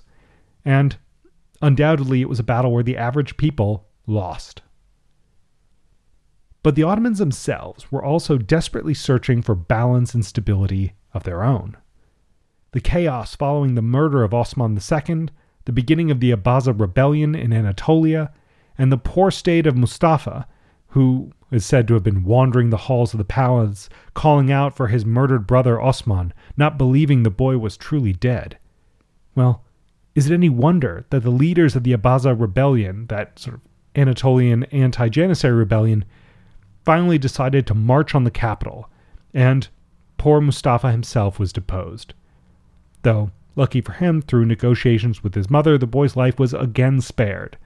And 0.64 0.96
Undoubtedly, 1.64 2.20
it 2.20 2.28
was 2.28 2.42
a 2.42 2.44
battle 2.44 2.74
where 2.74 2.84
the 2.84 2.98
average 2.98 3.38
people 3.38 3.88
lost. 4.06 4.62
But 6.64 6.76
the 6.76 6.84
Ottomans 6.84 7.20
themselves 7.20 7.92
were 7.92 8.04
also 8.04 8.38
desperately 8.38 8.94
searching 8.94 9.42
for 9.42 9.54
balance 9.54 10.14
and 10.14 10.26
stability 10.26 10.94
of 11.14 11.24
their 11.24 11.44
own. 11.44 11.76
The 12.72 12.80
chaos 12.80 13.36
following 13.36 13.76
the 13.76 13.82
murder 13.82 14.24
of 14.24 14.34
Osman 14.34 14.76
II, 14.76 15.28
the 15.66 15.72
beginning 15.72 16.10
of 16.10 16.22
the 16.22 16.32
Abaza 16.32 16.78
rebellion 16.78 17.36
in 17.36 17.52
Anatolia, 17.54 18.32
and 18.78 18.92
the 18.92 18.98
poor 18.98 19.30
state 19.30 19.68
of 19.68 19.78
Mustafa, 19.78 20.48
who 20.88 21.32
is 21.52 21.66
said 21.66 21.88
to 21.88 21.94
have 21.94 22.04
been 22.04 22.24
wandering 22.24 22.70
the 22.70 22.78
halls 22.78 23.14
of 23.14 23.18
the 23.18 23.26
palace, 23.26 23.90
calling 24.14 24.52
out 24.52 24.76
for 24.76 24.88
his 24.88 25.06
murdered 25.06 25.46
brother 25.46 25.80
Osman, 25.80 26.34
not 26.58 26.78
believing 26.78 27.24
the 27.24 27.30
boy 27.30 27.58
was 27.58 27.78
truly 27.78 28.14
dead. 28.14 28.58
Well, 29.36 29.64
is 30.16 30.30
it 30.30 30.34
any 30.34 30.50
wonder 30.50 31.06
that 31.10 31.24
the 31.24 31.30
leaders 31.30 31.76
of 31.76 31.84
the 31.84 31.96
Abaza 31.96 32.40
rebellion, 32.40 33.08
that 33.08 33.38
sort 33.38 33.56
of 33.56 33.62
Anatolian 33.96 34.64
anti 34.66 35.10
Janissary 35.10 35.58
rebellion, 35.58 36.06
finally 36.86 37.18
decided 37.18 37.66
to 37.68 37.74
march 37.74 38.14
on 38.16 38.24
the 38.24 38.32
capital, 38.32 38.90
and 39.34 39.68
poor 40.18 40.42
Mustafa 40.42 40.92
himself 40.92 41.40
was 41.40 41.54
deposed? 41.54 42.14
Though, 43.04 43.32
lucky 43.56 43.82
for 43.82 43.94
him, 43.94 44.22
through 44.22 44.46
negotiations 44.46 45.24
with 45.24 45.36
his 45.36 45.50
mother, 45.50 45.78
the 45.78 45.88
boy's 45.88 46.16
life 46.16 46.40
was 46.40 46.54
again 46.54 47.02
spared. 47.02 47.58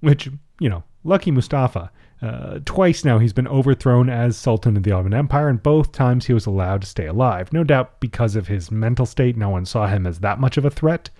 Which, 0.00 0.30
you 0.58 0.68
know, 0.68 0.84
lucky 1.04 1.30
Mustafa. 1.30 1.90
Uh, 2.20 2.60
twice 2.64 3.04
now 3.04 3.18
he's 3.18 3.32
been 3.32 3.48
overthrown 3.48 4.08
as 4.08 4.36
Sultan 4.36 4.76
of 4.76 4.84
the 4.84 4.92
Ottoman 4.92 5.14
Empire, 5.14 5.48
and 5.48 5.60
both 5.60 5.90
times 5.90 6.26
he 6.26 6.32
was 6.32 6.46
allowed 6.46 6.82
to 6.82 6.86
stay 6.86 7.06
alive. 7.06 7.52
No 7.52 7.64
doubt 7.64 7.98
because 7.98 8.36
of 8.36 8.46
his 8.46 8.70
mental 8.70 9.06
state, 9.06 9.36
no 9.36 9.48
one 9.48 9.64
saw 9.64 9.88
him 9.88 10.06
as 10.06 10.20
that 10.20 10.38
much 10.38 10.56
of 10.56 10.64
a 10.64 10.70
threat. 10.70 11.10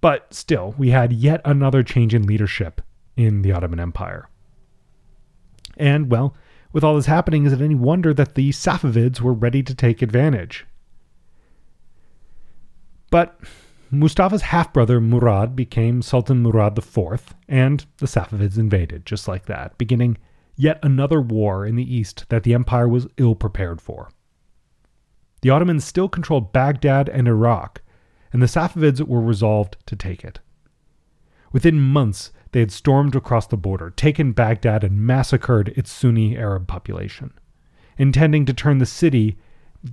But 0.00 0.32
still, 0.32 0.74
we 0.78 0.90
had 0.90 1.12
yet 1.12 1.42
another 1.44 1.82
change 1.82 2.14
in 2.14 2.26
leadership 2.26 2.80
in 3.16 3.42
the 3.42 3.52
Ottoman 3.52 3.80
Empire. 3.80 4.30
And, 5.80 6.10
well, 6.10 6.36
with 6.72 6.84
all 6.84 6.94
this 6.94 7.06
happening, 7.06 7.46
is 7.46 7.54
it 7.54 7.60
any 7.60 7.74
wonder 7.74 8.12
that 8.14 8.34
the 8.34 8.50
Safavids 8.50 9.20
were 9.20 9.32
ready 9.32 9.62
to 9.62 9.74
take 9.74 10.02
advantage? 10.02 10.66
But 13.10 13.40
Mustafa's 13.90 14.42
half 14.42 14.72
brother 14.72 15.00
Murad 15.00 15.56
became 15.56 16.02
Sultan 16.02 16.42
Murad 16.42 16.78
IV, 16.78 17.34
and 17.48 17.84
the 17.96 18.06
Safavids 18.06 18.58
invaded, 18.58 19.04
just 19.04 19.26
like 19.26 19.46
that, 19.46 19.76
beginning 19.78 20.18
yet 20.54 20.78
another 20.82 21.20
war 21.20 21.66
in 21.66 21.76
the 21.76 21.94
east 21.96 22.26
that 22.28 22.42
the 22.42 22.52
empire 22.52 22.86
was 22.86 23.08
ill 23.16 23.34
prepared 23.34 23.80
for. 23.80 24.10
The 25.40 25.50
Ottomans 25.50 25.84
still 25.84 26.08
controlled 26.08 26.52
Baghdad 26.52 27.08
and 27.08 27.26
Iraq, 27.26 27.80
and 28.32 28.42
the 28.42 28.46
Safavids 28.46 29.00
were 29.00 29.22
resolved 29.22 29.78
to 29.86 29.96
take 29.96 30.22
it. 30.22 30.40
Within 31.52 31.80
months, 31.80 32.30
they 32.52 32.60
had 32.60 32.72
stormed 32.72 33.14
across 33.14 33.46
the 33.46 33.56
border, 33.56 33.90
taken 33.90 34.32
Baghdad, 34.32 34.84
and 34.84 35.00
massacred 35.00 35.68
its 35.76 35.90
Sunni 35.90 36.36
Arab 36.36 36.66
population, 36.66 37.32
intending 37.96 38.44
to 38.46 38.54
turn 38.54 38.78
the 38.78 38.86
city 38.86 39.36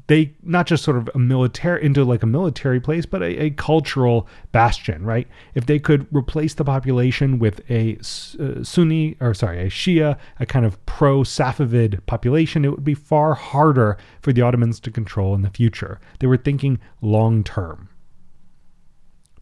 they 0.08 0.34
not 0.44 0.68
just 0.68 0.84
sort 0.84 0.98
of 0.98 1.10
a 1.16 1.20
military 1.20 1.84
into 1.84 2.04
like 2.04 2.22
a 2.22 2.28
military 2.28 2.80
place, 2.80 3.06
but 3.06 3.22
a, 3.22 3.44
a, 3.44 3.50
cultural 3.52 4.28
bastion, 4.52 5.06
right? 5.06 5.28
If 5.56 5.66
they 5.66 5.80
could 5.80 6.08
replace 6.14 6.54
the 6.54 6.66
population 6.66 7.40
with 7.40 7.62
a 7.72 7.98
uh, 8.40 8.64
Sunni 8.64 9.16
or 9.22 9.34
sorry, 9.34 9.62
a 9.62 9.70
Shia, 9.70 10.18
a 10.40 10.46
kind 10.46 10.66
of 10.66 10.84
pro 10.86 11.22
Safavid 11.22 12.06
population, 12.06 12.66
it 12.66 12.72
would 12.72 12.84
be 12.84 12.94
far 12.94 13.34
harder 13.34 13.98
for 14.22 14.34
the 14.34 14.42
Ottomans 14.42 14.80
to 14.82 14.92
control 14.92 15.34
in 15.34 15.42
the 15.42 15.50
future. 15.50 16.00
They 16.20 16.28
were 16.28 16.38
thinking 16.38 16.80
long 17.02 17.44
term. 17.44 17.90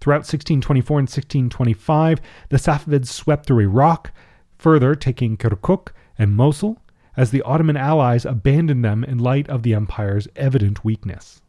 Throughout 0.05 0.29
1624 0.29 0.99
and 0.99 1.07
1625, 1.07 2.21
the 2.49 2.57
Safavids 2.57 3.07
swept 3.07 3.47
through 3.47 3.61
Iraq, 3.61 4.11
further 4.55 4.93
taking 4.93 5.35
Kirkuk 5.35 5.93
and 6.15 6.35
Mosul 6.35 6.79
as 7.17 7.31
the 7.31 7.41
Ottoman 7.41 7.75
allies 7.75 8.23
abandoned 8.23 8.85
them 8.85 9.03
in 9.03 9.17
light 9.17 9.49
of 9.49 9.63
the 9.63 9.73
empire's 9.73 10.27
evident 10.35 10.85
weakness. 10.85 11.41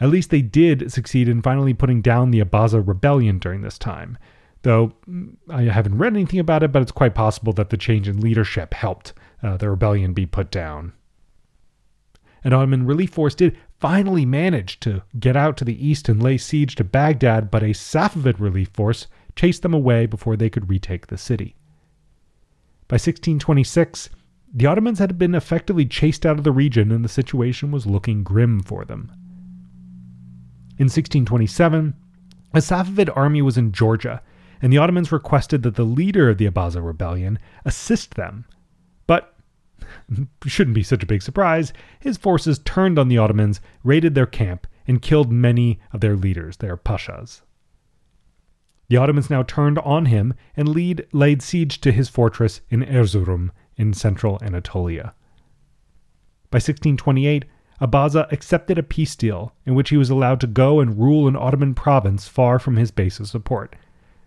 At 0.00 0.08
least 0.08 0.30
they 0.30 0.42
did 0.42 0.90
succeed 0.90 1.28
in 1.28 1.40
finally 1.40 1.72
putting 1.72 2.02
down 2.02 2.32
the 2.32 2.42
Abaza 2.42 2.84
rebellion 2.84 3.38
during 3.38 3.62
this 3.62 3.78
time, 3.78 4.18
though 4.62 4.94
mm, 5.08 5.36
I 5.48 5.62
haven't 5.62 5.98
read 5.98 6.14
anything 6.14 6.40
about 6.40 6.64
it, 6.64 6.72
but 6.72 6.82
it's 6.82 6.90
quite 6.90 7.14
possible 7.14 7.52
that 7.52 7.70
the 7.70 7.76
change 7.76 8.08
in 8.08 8.20
leadership 8.20 8.74
helped 8.74 9.12
uh, 9.40 9.56
the 9.56 9.70
rebellion 9.70 10.14
be 10.14 10.26
put 10.26 10.50
down. 10.50 10.94
An 12.42 12.52
Ottoman 12.52 12.86
relief 12.86 13.10
force 13.10 13.36
did 13.36 13.56
finally 13.80 14.26
managed 14.26 14.82
to 14.82 15.02
get 15.18 15.36
out 15.36 15.56
to 15.56 15.64
the 15.64 15.86
east 15.86 16.08
and 16.08 16.22
lay 16.22 16.36
siege 16.36 16.74
to 16.76 16.84
Baghdad, 16.84 17.50
but 17.50 17.62
a 17.62 17.72
Safavid 17.72 18.38
relief 18.38 18.68
force 18.74 19.06
chased 19.34 19.62
them 19.62 19.72
away 19.72 20.06
before 20.06 20.36
they 20.36 20.50
could 20.50 20.68
retake 20.68 21.06
the 21.06 21.16
city. 21.16 21.56
By 22.88 22.94
1626, 22.94 24.10
the 24.52 24.66
Ottomans 24.66 24.98
had 24.98 25.16
been 25.16 25.34
effectively 25.34 25.86
chased 25.86 26.26
out 26.26 26.36
of 26.36 26.44
the 26.44 26.52
region 26.52 26.92
and 26.92 27.04
the 27.04 27.08
situation 27.08 27.70
was 27.70 27.86
looking 27.86 28.22
grim 28.22 28.60
for 28.60 28.84
them. 28.84 29.12
In 30.76 30.86
1627, 30.86 31.94
a 32.52 32.58
Safavid 32.58 33.16
army 33.16 33.42
was 33.42 33.56
in 33.56 33.72
Georgia, 33.72 34.22
and 34.60 34.72
the 34.72 34.78
Ottomans 34.78 35.12
requested 35.12 35.62
that 35.62 35.76
the 35.76 35.84
leader 35.84 36.28
of 36.28 36.38
the 36.38 36.46
Abaza 36.46 36.84
rebellion 36.84 37.38
assist 37.64 38.14
them. 38.14 38.44
Shouldn't 40.46 40.74
be 40.74 40.82
such 40.82 41.02
a 41.02 41.06
big 41.06 41.22
surprise, 41.22 41.72
his 41.98 42.16
forces 42.16 42.58
turned 42.58 42.98
on 42.98 43.08
the 43.08 43.18
Ottomans, 43.18 43.60
raided 43.82 44.14
their 44.14 44.26
camp, 44.26 44.66
and 44.86 45.02
killed 45.02 45.30
many 45.30 45.78
of 45.92 46.00
their 46.00 46.16
leaders, 46.16 46.56
their 46.56 46.76
pashas. 46.76 47.42
The 48.88 48.96
Ottomans 48.96 49.30
now 49.30 49.44
turned 49.44 49.78
on 49.78 50.06
him 50.06 50.34
and 50.56 50.68
lead, 50.68 51.06
laid 51.12 51.42
siege 51.42 51.80
to 51.82 51.92
his 51.92 52.08
fortress 52.08 52.60
in 52.70 52.82
Erzurum 52.82 53.50
in 53.76 53.92
central 53.92 54.38
Anatolia. 54.42 55.14
By 56.50 56.56
1628, 56.56 57.44
Abaza 57.80 58.30
accepted 58.32 58.78
a 58.78 58.82
peace 58.82 59.14
deal 59.14 59.54
in 59.64 59.74
which 59.74 59.90
he 59.90 59.96
was 59.96 60.10
allowed 60.10 60.40
to 60.40 60.46
go 60.46 60.80
and 60.80 60.98
rule 60.98 61.28
an 61.28 61.36
Ottoman 61.36 61.74
province 61.74 62.26
far 62.26 62.58
from 62.58 62.76
his 62.76 62.90
base 62.90 63.20
of 63.20 63.28
support. 63.28 63.76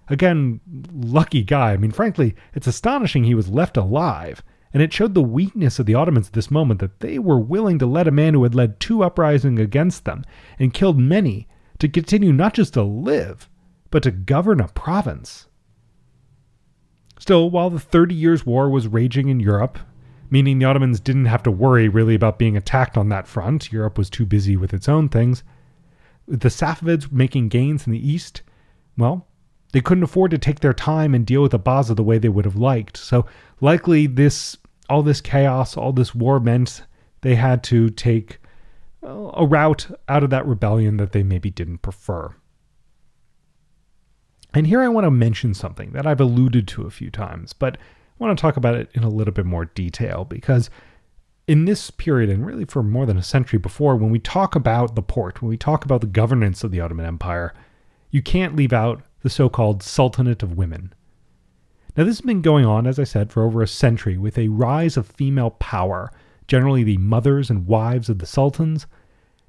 Again, 0.08 0.60
lucky 0.94 1.44
guy. 1.44 1.74
I 1.74 1.78
mean, 1.78 1.92
frankly, 1.92 2.36
it's 2.54 2.68
astonishing 2.68 3.24
he 3.24 3.36
was 3.36 3.50
left 3.50 3.78
alive, 3.78 4.42
and 4.74 4.82
it 4.82 4.92
showed 4.92 5.14
the 5.14 5.22
weakness 5.22 5.78
of 5.78 5.86
the 5.86 5.96
Ottomans 5.96 6.28
at 6.28 6.34
this 6.34 6.50
moment 6.50 6.80
that 6.80 7.00
they 7.00 7.20
were 7.20 7.40
willing 7.40 7.78
to 7.80 7.86
let 7.86 8.08
a 8.08 8.12
man 8.12 8.34
who 8.34 8.44
had 8.44 8.56
led 8.56 8.80
two 8.80 9.04
uprisings 9.04 9.60
against 9.60 10.06
them 10.06 10.24
and 10.58 10.74
killed 10.74 10.98
many 10.98 11.48
to 11.80 11.88
continue 11.88 12.34
not 12.34 12.54
just 12.54 12.74
to 12.74 12.82
live, 12.82 13.50
but 13.92 14.04
to 14.04 14.12
govern 14.12 14.60
a 14.60 14.68
province. 14.70 15.48
Still, 17.20 17.50
while 17.50 17.70
the 17.70 17.80
Thirty 17.80 18.16
Years' 18.16 18.46
War 18.46 18.70
was 18.70 18.88
raging 18.88 19.30
in 19.30 19.40
Europe, 19.40 19.78
meaning 20.30 20.58
the 20.58 20.66
Ottomans 20.66 21.00
didn't 21.00 21.26
have 21.26 21.44
to 21.44 21.52
worry 21.52 21.88
really 21.88 22.16
about 22.16 22.40
being 22.40 22.58
attacked 22.58 22.98
on 22.98 23.10
that 23.10 23.28
front, 23.28 23.72
Europe 23.72 23.98
was 23.98 24.10
too 24.10 24.26
busy 24.26 24.58
with 24.58 24.74
its 24.74 24.90
own 24.90 25.08
things, 25.08 25.44
the 26.28 26.50
Safavids 26.50 27.12
making 27.12 27.50
gains 27.50 27.86
in 27.86 27.94
the 27.94 28.12
east, 28.12 28.42
well, 28.98 29.28
they 29.74 29.82
couldn't 29.82 30.04
afford 30.04 30.32
to 30.32 30.38
take 30.38 30.60
their 30.60 30.74
time 30.74 31.14
and 31.14 31.26
deal 31.26 31.42
with 31.42 31.52
Abaza 31.52 31.96
the 31.96 32.04
way 32.04 32.18
they 32.18 32.30
would 32.30 32.46
have 32.46 32.56
liked. 32.56 32.96
So 32.96 33.26
likely 33.60 34.08
this 34.08 34.58
all 34.90 35.04
this 35.04 35.22
chaos, 35.22 35.78
all 35.78 35.94
this 35.94 36.14
war 36.14 36.40
meant 36.40 36.84
they 37.22 37.36
had 37.36 37.64
to 37.64 37.90
take 37.90 38.40
uh, 39.04 39.32
a 39.34 39.46
route 39.46 39.88
out 40.08 40.24
of 40.24 40.30
that 40.30 40.46
rebellion 40.46 40.98
that 40.98 41.12
they 41.12 41.24
maybe 41.24 41.50
didn't 41.50 41.80
prefer. 41.80 42.36
And 44.54 44.68
here 44.68 44.82
I 44.82 44.88
want 44.88 45.06
to 45.06 45.12
mention 45.12 45.54
something 45.54 45.92
that 45.94 46.06
I've 46.06 46.22
alluded 46.22 46.68
to 46.70 46.84
a 46.84 46.92
few 46.92 47.10
times, 47.10 47.54
but 47.54 47.78
I 47.78 47.80
want 48.24 48.38
to 48.38 48.42
talk 48.42 48.56
about 48.56 48.76
it 48.76 48.90
in 48.94 49.04
a 49.04 49.10
little 49.10 49.34
bit 49.34 49.46
more 49.46 49.66
detail 49.66 50.26
because 50.26 50.70
in 51.48 51.66
this 51.66 51.90
period, 51.90 52.30
and 52.30 52.46
really 52.46 52.66
for 52.66 52.84
more 52.84 53.06
than 53.06 53.18
a 53.18 53.24
century 53.24 53.60
before, 53.60 53.96
when 53.96 54.12
we 54.12 54.20
talk 54.20 54.56
about 54.56 54.96
the 54.96 55.02
Porte, 55.02 55.42
when 55.42 55.50
we 55.50 55.58
talk 55.58 55.84
about 55.84 56.02
the 56.02 56.08
governance 56.08 56.64
of 56.64 56.72
the 56.72 56.80
Ottoman 56.80 57.06
Empire, 57.06 57.54
you 58.12 58.22
can't 58.22 58.56
leave 58.56 58.72
out 58.72 59.02
the 59.22 59.30
so 59.30 59.50
called 59.50 59.82
Sultanate 59.82 60.44
of 60.44 60.58
Women. 60.58 60.94
Now, 61.96 62.06
this 62.06 62.18
has 62.18 62.26
been 62.26 62.42
going 62.42 62.66
on, 62.66 62.88
as 62.88 62.98
I 62.98 63.04
said, 63.04 63.32
for 63.32 63.44
over 63.44 63.62
a 63.62 63.68
century 63.68 64.18
with 64.18 64.38
a 64.38 64.48
rise 64.48 64.98
of 64.98 65.06
female 65.06 65.52
power, 65.52 66.12
generally 66.48 66.84
the 66.84 66.98
mothers 66.98 67.52
and 67.52 67.68
wives 67.68 68.10
of 68.10 68.18
the 68.18 68.26
sultans, 68.26 68.88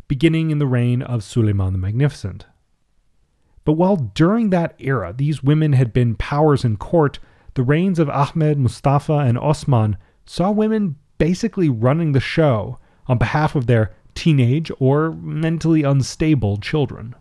beginning 0.09 0.51
in 0.51 0.59
the 0.59 0.67
reign 0.67 1.01
of 1.01 1.25
Suleiman 1.25 1.73
the 1.73 1.79
Magnificent. 1.79 2.45
But 3.65 3.73
while 3.73 3.97
during 3.97 4.51
that 4.51 4.75
era 4.79 5.15
these 5.17 5.43
women 5.43 5.73
had 5.73 5.95
been 5.95 6.17
powers 6.17 6.65
in 6.65 6.77
court, 6.77 7.19
the 7.55 7.63
reigns 7.63 7.99
of 7.99 8.11
Ahmed, 8.11 8.59
Mustafa, 8.59 9.19
and 9.21 9.39
Osman 9.39 9.97
saw 10.27 10.51
women 10.51 10.97
basically 11.17 11.71
running 11.71 12.13
the 12.13 12.21
show 12.21 12.79
on 13.07 13.17
behalf 13.17 13.55
of 13.55 13.67
their 13.67 13.95
teenage 14.15 14.71
or 14.79 15.13
mentally 15.13 15.83
unstable 15.83 16.59
children. 16.59 17.15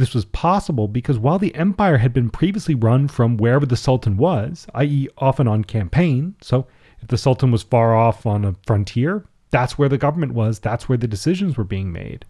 This 0.00 0.14
was 0.14 0.24
possible 0.24 0.88
because 0.88 1.18
while 1.18 1.38
the 1.38 1.54
empire 1.54 1.98
had 1.98 2.14
been 2.14 2.30
previously 2.30 2.74
run 2.74 3.06
from 3.06 3.36
wherever 3.36 3.66
the 3.66 3.76
sultan 3.76 4.16
was, 4.16 4.66
i.e., 4.74 5.10
often 5.18 5.46
on 5.46 5.62
campaign, 5.62 6.36
so 6.40 6.66
if 7.02 7.08
the 7.08 7.18
sultan 7.18 7.50
was 7.50 7.62
far 7.62 7.94
off 7.94 8.24
on 8.24 8.46
a 8.46 8.56
frontier, 8.66 9.26
that's 9.50 9.76
where 9.76 9.90
the 9.90 9.98
government 9.98 10.32
was, 10.32 10.58
that's 10.58 10.88
where 10.88 10.96
the 10.96 11.06
decisions 11.06 11.58
were 11.58 11.64
being 11.64 11.92
made. 11.92 12.24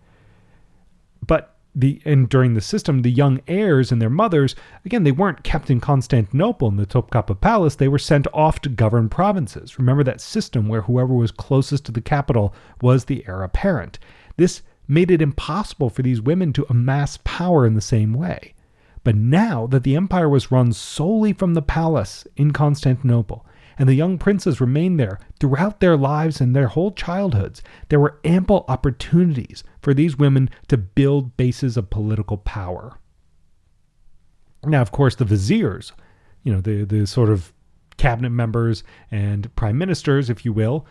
But 1.25 1.59
the 1.73 2.03
and 2.05 2.29
during 2.29 2.55
the 2.55 2.61
system, 2.61 3.03
the 3.03 3.11
young 3.13 3.41
heirs 3.47 3.93
and 3.93 4.03
their 4.03 4.11
mothers, 4.11 4.57
again, 4.85 5.05
they 5.05 5.13
weren't 5.13 5.45
kept 5.45 5.71
in 5.71 5.79
Constantinople 5.79 6.67
in 6.67 6.75
the 6.75 6.87
Topkapi 6.87 7.41
Palace. 7.41 7.77
They 7.77 7.87
were 7.87 8.01
sent 8.01 8.27
off 8.35 8.61
to 8.63 8.69
govern 8.69 9.09
provinces. 9.09 9.79
Remember 9.79 10.03
that 10.03 10.21
system 10.21 10.67
where 10.67 10.83
whoever 10.83 11.15
was 11.15 11.31
closest 11.31 11.87
to 11.87 11.93
the 11.93 12.01
capital 12.01 12.53
was 12.83 13.05
the 13.05 13.25
heir 13.29 13.45
apparent. 13.45 14.01
This 14.37 14.63
made 14.91 15.11
it 15.11 15.23
impossible 15.23 15.89
for 15.89 16.03
these 16.03 16.21
women 16.21 16.53
to 16.53 16.67
amass 16.69 17.19
power 17.23 17.65
in 17.65 17.75
the 17.75 17.81
same 17.81 18.13
way. 18.13 18.55
But 19.05 19.15
now 19.15 19.67
that 19.69 19.85
the 19.85 19.97
empire 19.97 20.29
was 20.29 20.51
run 20.51 20.73
solely 20.73 21.33
from 21.33 21.55
the 21.55 21.63
palace 21.63 22.27
in 22.37 22.51
Constantinople, 22.53 23.47
and 23.79 23.89
the 23.89 23.95
young 23.95 24.19
princes 24.19 24.61
remained 24.61 25.01
there 25.01 25.19
throughout 25.39 25.81
their 25.81 25.97
lives 25.97 26.41
and 26.41 26.55
their 26.55 26.67
whole 26.67 26.93
childhoods. 26.93 27.63
There 27.89 28.01
were 28.01 28.21
ample 28.25 28.67
opportunities 28.69 29.65
for 29.81 29.95
these 29.95 30.19
women 30.19 30.51
to 30.69 30.77
build 30.77 31.37
bases 31.39 31.79
of 31.79 31.89
political 31.89 32.37
power. 32.37 32.99
Now, 34.65 34.83
of 34.83 34.93
course, 34.93 35.15
the 35.15 35.25
viziers, 35.25 35.93
you 36.43 36.53
know, 36.53 36.61
the, 36.61 36.85
the 36.85 37.07
sort 37.07 37.31
of 37.31 37.55
cabinet 37.97 38.31
members 38.31 38.85
and 39.11 39.55
prime 39.57 39.79
ministers, 39.79 40.29
if 40.29 40.45
you 40.45 40.53
will, 40.53 40.85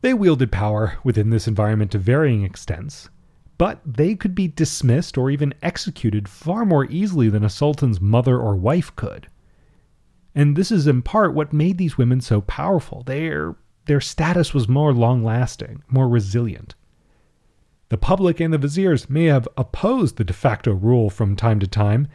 they 0.00 0.14
wielded 0.14 0.52
power 0.52 0.98
within 1.04 1.30
this 1.30 1.46
environment 1.46 1.90
to 1.90 1.98
varying 1.98 2.44
extents, 2.44 3.10
but 3.56 3.80
they 3.84 4.14
could 4.14 4.34
be 4.34 4.48
dismissed 4.48 5.16
or 5.16 5.30
even 5.30 5.54
executed 5.62 6.28
far 6.28 6.64
more 6.64 6.86
easily 6.86 7.28
than 7.28 7.44
a 7.44 7.50
sultan's 7.50 8.00
mother 8.00 8.38
or 8.38 8.56
wife 8.56 8.94
could. 8.96 9.28
And 10.34 10.56
this 10.56 10.72
is 10.72 10.86
in 10.86 11.02
part 11.02 11.34
what 11.34 11.52
made 11.52 11.78
these 11.78 11.96
women 11.96 12.20
so 12.20 12.40
powerful. 12.40 13.04
Their, 13.04 13.54
their 13.86 14.00
status 14.00 14.52
was 14.52 14.68
more 14.68 14.92
long 14.92 15.22
lasting, 15.22 15.82
more 15.88 16.08
resilient. 16.08 16.74
The 17.90 17.98
public 17.98 18.40
and 18.40 18.52
the 18.52 18.58
viziers 18.58 19.08
may 19.08 19.26
have 19.26 19.46
opposed 19.56 20.16
the 20.16 20.24
de 20.24 20.32
facto 20.32 20.72
rule 20.72 21.10
from 21.10 21.36
time 21.36 21.60
to 21.60 21.66
time, 21.68 22.08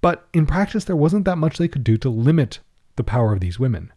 but 0.00 0.28
in 0.32 0.46
practice 0.46 0.84
there 0.84 0.96
wasn't 0.96 1.26
that 1.26 1.36
much 1.36 1.58
they 1.58 1.68
could 1.68 1.84
do 1.84 1.98
to 1.98 2.08
limit 2.08 2.60
the 2.96 3.04
power 3.04 3.34
of 3.34 3.40
these 3.40 3.58
women. 3.58 3.92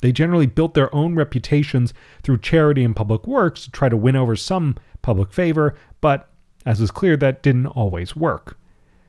They 0.00 0.12
generally 0.12 0.46
built 0.46 0.74
their 0.74 0.94
own 0.94 1.14
reputations 1.14 1.92
through 2.22 2.38
charity 2.38 2.84
and 2.84 2.96
public 2.96 3.26
works 3.26 3.64
to 3.64 3.70
try 3.70 3.88
to 3.88 3.96
win 3.96 4.16
over 4.16 4.36
some 4.36 4.76
public 5.02 5.32
favor, 5.32 5.74
but 6.00 6.28
as 6.66 6.80
is 6.80 6.90
clear, 6.90 7.16
that 7.16 7.42
didn't 7.42 7.66
always 7.66 8.14
work. 8.14 8.58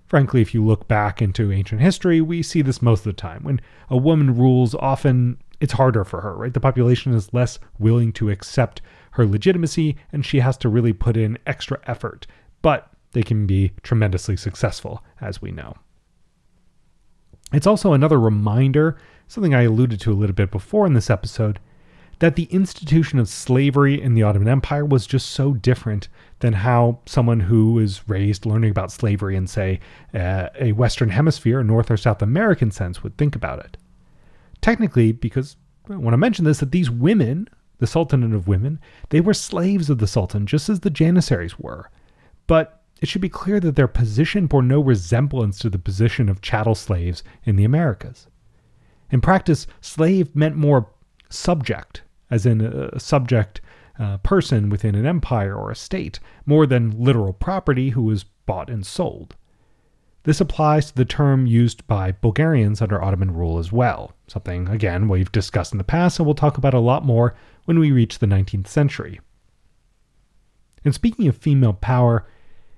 Frankly, 0.08 0.41
if 0.41 0.54
you 0.54 0.63
look 0.63 0.88
back 0.88 1.21
into 1.21 1.51
ancient 1.51 1.82
history, 1.82 2.19
we 2.19 2.43
see 2.43 2.62
this 2.62 2.82
most 2.82 2.99
of 2.99 3.06
the 3.06 3.13
time. 3.13 3.43
When 3.43 3.62
a 3.89 3.97
woman 3.97 4.36
rules, 4.36 4.75
often 4.75 5.38
it's 5.62 5.73
harder 5.73 6.04
for 6.04 6.21
her, 6.21 6.36
right? 6.36 6.54
The 6.54 6.60
population 6.60 7.13
is 7.13 7.34
less 7.34 7.60
willing 7.80 8.12
to 8.13 8.30
accept 8.30 8.82
her 9.12 9.25
legitimacy, 9.25 9.97
and 10.12 10.25
she 10.25 10.39
has 10.39 10.58
to 10.58 10.69
really 10.69 10.93
put 10.93 11.15
in 11.15 11.38
extra 11.45 11.80
effort. 11.86 12.27
But 12.62 12.89
they 13.13 13.23
can 13.23 13.45
be 13.45 13.71
tremendously 13.84 14.38
successful, 14.38 15.04
as 15.21 15.41
we 15.41 15.51
know. 15.51 15.75
It's 17.54 17.67
also 17.67 17.93
another 17.93 18.19
reminder, 18.19 18.97
something 19.32 19.56
I 19.56 19.62
alluded 19.62 20.02
to 20.02 20.12
a 20.12 20.13
little 20.13 20.36
bit 20.36 20.52
before 20.52 20.86
in 20.86 20.94
this 20.94 21.10
episode, 21.10 21.58
that 22.20 22.36
the 22.36 22.50
institution 22.52 23.17
of 23.17 23.30
slavery 23.30 24.00
in 24.00 24.13
the 24.13 24.24
Ottoman 24.24 24.50
Empire 24.50 24.84
was 24.84 25.08
just 25.08 25.30
so 25.30 25.54
different 25.54 26.10
than 26.39 26.52
how 26.52 27.00
someone 27.06 27.39
who 27.39 27.80
is 27.80 28.10
raised 28.10 28.46
learning 28.46 28.72
about 28.72 28.91
slavery 28.91 29.38
in, 29.38 29.48
say, 29.48 29.80
uh, 30.13 30.50
a 30.60 30.74
Western 30.74 31.12
Hemisphere, 31.12 31.63
North 31.63 31.89
or 31.89 31.96
South 31.96 32.22
American 32.22 32.72
sense, 32.72 33.04
would 33.04 33.17
think 33.17 33.34
about 33.34 33.60
it. 33.60 33.78
Technically, 34.60 35.13
because 35.13 35.56
I 35.89 35.96
want 35.96 36.13
to 36.13 36.17
mention 36.17 36.44
this, 36.44 36.60
that 36.60 36.74
these 36.74 36.91
women, 36.91 37.48
the 37.78 37.88
Sultanate 37.88 38.36
of 38.36 38.50
Women, 38.50 38.82
they 39.12 39.22
were 39.22 39.34
slaves 39.34 39.89
of 39.89 40.00
the 40.00 40.08
Sultan, 40.08 40.46
just 40.46 40.67
as 40.67 40.82
the 40.82 40.89
Janissaries 40.89 41.58
were. 41.58 41.89
But 42.48 42.82
it 43.02 43.08
should 43.08 43.22
be 43.22 43.30
clear 43.30 43.62
that 43.62 43.78
their 43.78 43.88
position 43.88 44.48
bore 44.48 44.62
no 44.62 44.82
resemblance 44.82 45.58
to 45.60 45.70
the 45.70 45.80
position 45.80 46.28
of 46.28 46.41
chattel 46.41 46.76
slaves 46.76 47.24
in 47.46 47.56
the 47.56 47.63
Americas. 47.63 48.28
In 49.12 49.21
practice, 49.21 49.67
slave 49.82 50.36
meant 50.36 50.56
more 50.56 50.89
subject, 51.30 52.02
as 52.30 52.45
in 52.45 52.62
a 52.62 53.00
subject 53.00 53.62
uh, 54.00 54.17
person 54.19 54.69
within 54.69 54.95
an 54.95 55.06
empire 55.06 55.56
or 55.56 55.69
a 55.69 55.76
state, 55.76 56.19
more 56.45 56.65
than 56.65 56.91
literal 56.91 57.34
property 57.34 57.89
who 57.89 58.04
was 58.04 58.24
bought 58.24 58.69
and 58.69 58.86
sold. 58.86 59.36
This 60.24 60.39
applies 60.39 60.88
to 60.88 60.95
the 60.95 61.06
term 61.06 61.47
used 61.47 61.86
by 61.88 62.12
Bulgarians 62.12 62.82
under 62.82 63.04
Ottoman 63.04 63.34
rule 63.34 63.58
as 63.58 63.71
well, 63.71 64.13
something, 64.28 64.67
again, 64.69 65.08
we've 65.08 65.32
discussed 65.32 65.71
in 65.71 65.78
the 65.78 65.84
past 65.84 66.19
and 66.19 66.26
we'll 66.26 66.36
talk 66.36 66.58
about 66.58 66.76
a 66.76 66.80
lot 66.80 67.06
more 67.06 67.36
when 67.65 67.80
we 67.80 67.91
reach 67.91 68.19
the 68.19 68.28
19th 68.28 68.67
century. 68.67 69.19
And 70.86 70.93
speaking 70.93 71.28
of 71.28 71.38
female 71.38 71.74
power, 71.74 72.28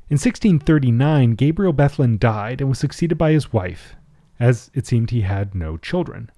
in 0.10 0.16
1639, 0.16 1.36
Gabriel 1.36 1.74
Bethlen 1.74 2.18
died 2.18 2.62
and 2.62 2.70
was 2.70 2.80
succeeded 2.80 3.18
by 3.18 3.32
his 3.32 3.52
wife, 3.52 3.96
as 4.44 4.70
it 4.74 4.86
seemed 4.86 5.10
he 5.10 5.22
had 5.22 5.56
no 5.56 5.78
children. 5.78 6.30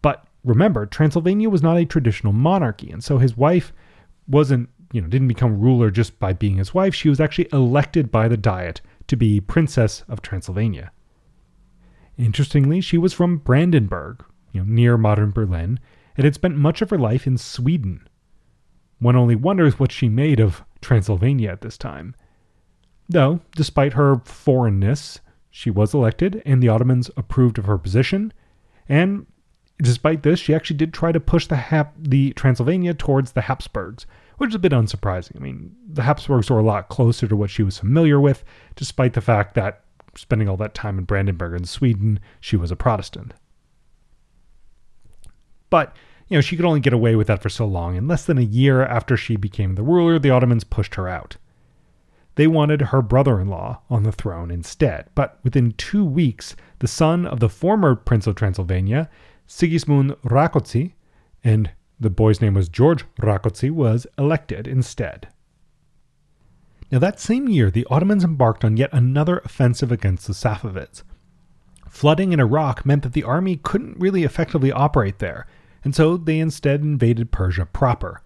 But 0.00 0.26
remember, 0.42 0.86
Transylvania 0.86 1.50
was 1.50 1.62
not 1.62 1.76
a 1.76 1.84
traditional 1.84 2.32
monarchy, 2.32 2.90
and 2.90 3.04
so 3.04 3.18
his 3.18 3.36
wife 3.36 3.74
wasn't, 4.26 4.70
you 4.90 5.02
know, 5.02 5.06
didn't 5.06 5.28
become 5.28 5.60
ruler 5.60 5.90
just 5.90 6.18
by 6.18 6.32
being 6.32 6.56
his 6.56 6.72
wife. 6.72 6.94
She 6.94 7.10
was 7.10 7.20
actually 7.20 7.50
elected 7.52 8.10
by 8.10 8.26
the 8.26 8.38
Diet 8.38 8.80
to 9.08 9.16
be 9.16 9.38
Princess 9.38 10.02
of 10.08 10.22
Transylvania. 10.22 10.92
Interestingly, 12.16 12.80
she 12.80 12.96
was 12.96 13.12
from 13.12 13.36
Brandenburg, 13.36 14.24
you 14.52 14.62
know, 14.62 14.66
near 14.66 14.96
modern 14.96 15.30
Berlin, 15.30 15.78
and 16.16 16.24
had 16.24 16.34
spent 16.34 16.56
much 16.56 16.80
of 16.80 16.88
her 16.88 16.98
life 16.98 17.26
in 17.26 17.36
Sweden. 17.36 18.08
One 18.98 19.16
only 19.16 19.36
wonders 19.36 19.78
what 19.78 19.92
she 19.92 20.08
made 20.08 20.40
of 20.40 20.64
Transylvania 20.80 21.50
at 21.50 21.60
this 21.60 21.76
time. 21.76 22.14
Though, 23.10 23.40
despite 23.54 23.92
her 23.92 24.22
foreignness, 24.24 25.20
she 25.50 25.70
was 25.70 25.92
elected, 25.92 26.42
and 26.46 26.62
the 26.62 26.68
Ottomans 26.68 27.10
approved 27.16 27.58
of 27.58 27.66
her 27.66 27.78
position. 27.78 28.32
And 28.88 29.26
despite 29.78 30.22
this, 30.22 30.38
she 30.38 30.54
actually 30.54 30.76
did 30.76 30.94
try 30.94 31.12
to 31.12 31.20
push 31.20 31.46
the, 31.46 31.56
Hap- 31.56 31.94
the 31.98 32.32
Transylvania 32.32 32.94
towards 32.94 33.32
the 33.32 33.42
Habsburgs, 33.42 34.06
which 34.38 34.50
is 34.50 34.54
a 34.54 34.60
bit 34.60 34.72
unsurprising. 34.72 35.36
I 35.36 35.40
mean, 35.40 35.74
the 35.86 36.02
Habsburgs 36.02 36.50
were 36.50 36.58
a 36.58 36.64
lot 36.64 36.88
closer 36.88 37.26
to 37.26 37.36
what 37.36 37.50
she 37.50 37.62
was 37.62 37.78
familiar 37.78 38.20
with, 38.20 38.44
despite 38.76 39.14
the 39.14 39.20
fact 39.20 39.54
that 39.54 39.84
spending 40.16 40.48
all 40.48 40.56
that 40.56 40.74
time 40.74 40.98
in 40.98 41.04
Brandenburg 41.04 41.58
in 41.58 41.64
Sweden, 41.64 42.20
she 42.40 42.56
was 42.56 42.70
a 42.70 42.76
Protestant. 42.76 43.34
But, 45.68 45.96
you 46.28 46.36
know, 46.36 46.40
she 46.40 46.56
could 46.56 46.64
only 46.64 46.80
get 46.80 46.92
away 46.92 47.14
with 47.14 47.28
that 47.28 47.42
for 47.42 47.48
so 47.48 47.64
long, 47.64 47.96
and 47.96 48.08
less 48.08 48.24
than 48.24 48.38
a 48.38 48.42
year 48.42 48.82
after 48.82 49.16
she 49.16 49.36
became 49.36 49.74
the 49.74 49.82
ruler, 49.82 50.18
the 50.18 50.30
Ottomans 50.30 50.64
pushed 50.64 50.96
her 50.96 51.08
out. 51.08 51.36
They 52.40 52.46
wanted 52.46 52.80
her 52.80 53.02
brother 53.02 53.38
in 53.38 53.48
law 53.48 53.82
on 53.90 54.04
the 54.04 54.12
throne 54.12 54.50
instead, 54.50 55.10
but 55.14 55.38
within 55.44 55.72
two 55.72 56.06
weeks, 56.06 56.56
the 56.78 56.88
son 56.88 57.26
of 57.26 57.38
the 57.38 57.50
former 57.50 57.94
Prince 57.94 58.26
of 58.26 58.34
Transylvania, 58.34 59.10
Sigismund 59.46 60.12
Rákóczi, 60.24 60.94
and 61.44 61.70
the 62.00 62.08
boy's 62.08 62.40
name 62.40 62.54
was 62.54 62.70
George 62.70 63.04
Rákóczi, 63.20 63.70
was 63.70 64.06
elected 64.16 64.66
instead. 64.66 65.28
Now, 66.90 66.98
that 67.00 67.20
same 67.20 67.46
year, 67.46 67.70
the 67.70 67.86
Ottomans 67.90 68.24
embarked 68.24 68.64
on 68.64 68.78
yet 68.78 68.88
another 68.90 69.42
offensive 69.44 69.92
against 69.92 70.26
the 70.26 70.32
Safavids. 70.32 71.02
Flooding 71.90 72.32
in 72.32 72.40
Iraq 72.40 72.86
meant 72.86 73.02
that 73.02 73.12
the 73.12 73.24
army 73.24 73.56
couldn't 73.56 74.00
really 74.00 74.24
effectively 74.24 74.72
operate 74.72 75.18
there, 75.18 75.46
and 75.84 75.94
so 75.94 76.16
they 76.16 76.38
instead 76.38 76.80
invaded 76.80 77.32
Persia 77.32 77.66
proper. 77.66 78.22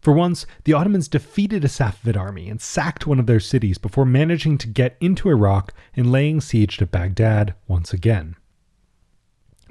For 0.00 0.12
once, 0.12 0.46
the 0.64 0.72
Ottomans 0.72 1.08
defeated 1.08 1.64
a 1.64 1.68
Safavid 1.68 2.16
army 2.16 2.48
and 2.48 2.60
sacked 2.60 3.06
one 3.06 3.18
of 3.18 3.26
their 3.26 3.40
cities 3.40 3.76
before 3.76 4.06
managing 4.06 4.56
to 4.58 4.66
get 4.66 4.96
into 5.00 5.28
Iraq 5.28 5.74
and 5.94 6.10
laying 6.10 6.40
siege 6.40 6.78
to 6.78 6.86
Baghdad 6.86 7.54
once 7.68 7.92
again. 7.92 8.36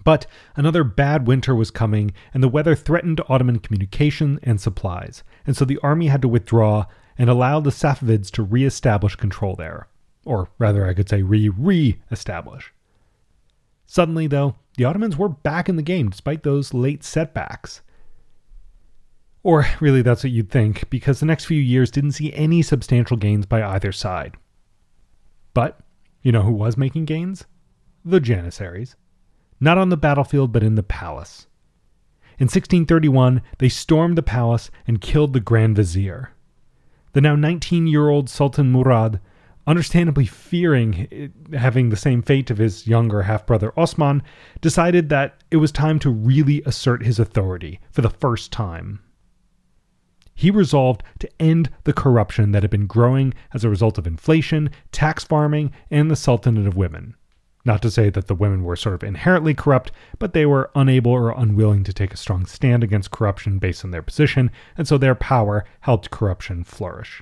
But 0.03 0.27
another 0.55 0.83
bad 0.83 1.27
winter 1.27 1.55
was 1.55 1.71
coming, 1.71 2.13
and 2.33 2.41
the 2.41 2.47
weather 2.47 2.75
threatened 2.75 3.21
Ottoman 3.27 3.59
communication 3.59 4.39
and 4.43 4.61
supplies, 4.61 5.23
and 5.45 5.57
so 5.57 5.65
the 5.65 5.79
army 5.83 6.07
had 6.07 6.21
to 6.21 6.27
withdraw 6.27 6.85
and 7.17 7.29
allow 7.29 7.59
the 7.59 7.71
Safavids 7.71 8.31
to 8.31 8.43
re 8.43 8.63
establish 8.63 9.15
control 9.15 9.55
there. 9.55 9.87
Or 10.25 10.49
rather, 10.57 10.85
I 10.85 10.93
could 10.93 11.09
say 11.09 11.21
re 11.21 11.49
re 11.49 11.99
establish. 12.11 12.73
Suddenly, 13.85 14.27
though, 14.27 14.55
the 14.77 14.85
Ottomans 14.85 15.17
were 15.17 15.29
back 15.29 15.67
in 15.67 15.75
the 15.75 15.81
game 15.81 16.09
despite 16.09 16.43
those 16.43 16.73
late 16.73 17.03
setbacks. 17.03 17.81
Or 19.43 19.65
really, 19.79 20.01
that's 20.01 20.23
what 20.23 20.31
you'd 20.31 20.49
think, 20.49 20.89
because 20.89 21.19
the 21.19 21.25
next 21.25 21.45
few 21.45 21.59
years 21.59 21.91
didn't 21.91 22.13
see 22.13 22.33
any 22.33 22.61
substantial 22.61 23.17
gains 23.17 23.45
by 23.45 23.63
either 23.63 23.91
side. 23.91 24.35
But, 25.53 25.79
you 26.21 26.31
know 26.31 26.41
who 26.41 26.51
was 26.51 26.77
making 26.77 27.05
gains? 27.05 27.45
The 28.03 28.19
Janissaries. 28.19 28.95
Not 29.59 29.77
on 29.77 29.89
the 29.89 29.97
battlefield, 29.97 30.51
but 30.51 30.63
in 30.63 30.75
the 30.75 30.83
palace. 30.83 31.47
In 32.37 32.45
1631, 32.45 33.41
they 33.57 33.69
stormed 33.69 34.17
the 34.17 34.23
palace 34.23 34.71
and 34.87 35.01
killed 35.01 35.33
the 35.33 35.39
Grand 35.39 35.75
Vizier. 35.75 36.31
The 37.13 37.21
now 37.21 37.35
19 37.35 37.87
year 37.87 38.09
old 38.09 38.29
Sultan 38.29 38.71
Murad 38.71 39.19
understandably 39.69 40.25
fearing 40.25 41.07
eh, 41.11 41.27
having 41.55 41.89
the 41.89 41.95
same 41.95 42.23
fate 42.23 42.49
of 42.49 42.57
his 42.57 42.87
younger 42.87 43.21
half 43.21 43.45
brother 43.45 43.71
Osman, 43.77 44.23
decided 44.61 45.09
that 45.09 45.43
it 45.51 45.57
was 45.57 45.71
time 45.71 45.99
to 45.99 46.09
really 46.09 46.63
assert 46.65 47.05
his 47.05 47.19
authority 47.19 47.79
for 47.91 48.01
the 48.01 48.09
first 48.09 48.51
time. 48.51 48.99
He 50.39 50.51
resolved 50.51 51.03
to 51.19 51.29
end 51.37 51.69
the 51.83 51.91
corruption 51.91 52.53
that 52.53 52.63
had 52.63 52.71
been 52.71 52.87
growing 52.87 53.33
as 53.53 53.65
a 53.65 53.69
result 53.69 53.97
of 53.97 54.07
inflation, 54.07 54.69
tax 54.93 55.25
farming, 55.25 55.73
and 55.91 56.09
the 56.09 56.15
Sultanate 56.15 56.65
of 56.65 56.77
Women. 56.77 57.17
Not 57.65 57.81
to 57.81 57.91
say 57.91 58.09
that 58.11 58.27
the 58.27 58.35
women 58.35 58.63
were 58.63 58.77
sort 58.77 58.95
of 58.95 59.03
inherently 59.03 59.53
corrupt, 59.53 59.91
but 60.17 60.31
they 60.31 60.45
were 60.45 60.71
unable 60.75 61.11
or 61.11 61.31
unwilling 61.31 61.83
to 61.83 61.91
take 61.91 62.13
a 62.13 62.17
strong 62.17 62.45
stand 62.45 62.85
against 62.85 63.11
corruption 63.11 63.59
based 63.59 63.83
on 63.83 63.91
their 63.91 64.01
position, 64.01 64.49
and 64.77 64.87
so 64.87 64.97
their 64.97 65.13
power 65.13 65.65
helped 65.81 66.09
corruption 66.09 66.63
flourish. 66.63 67.21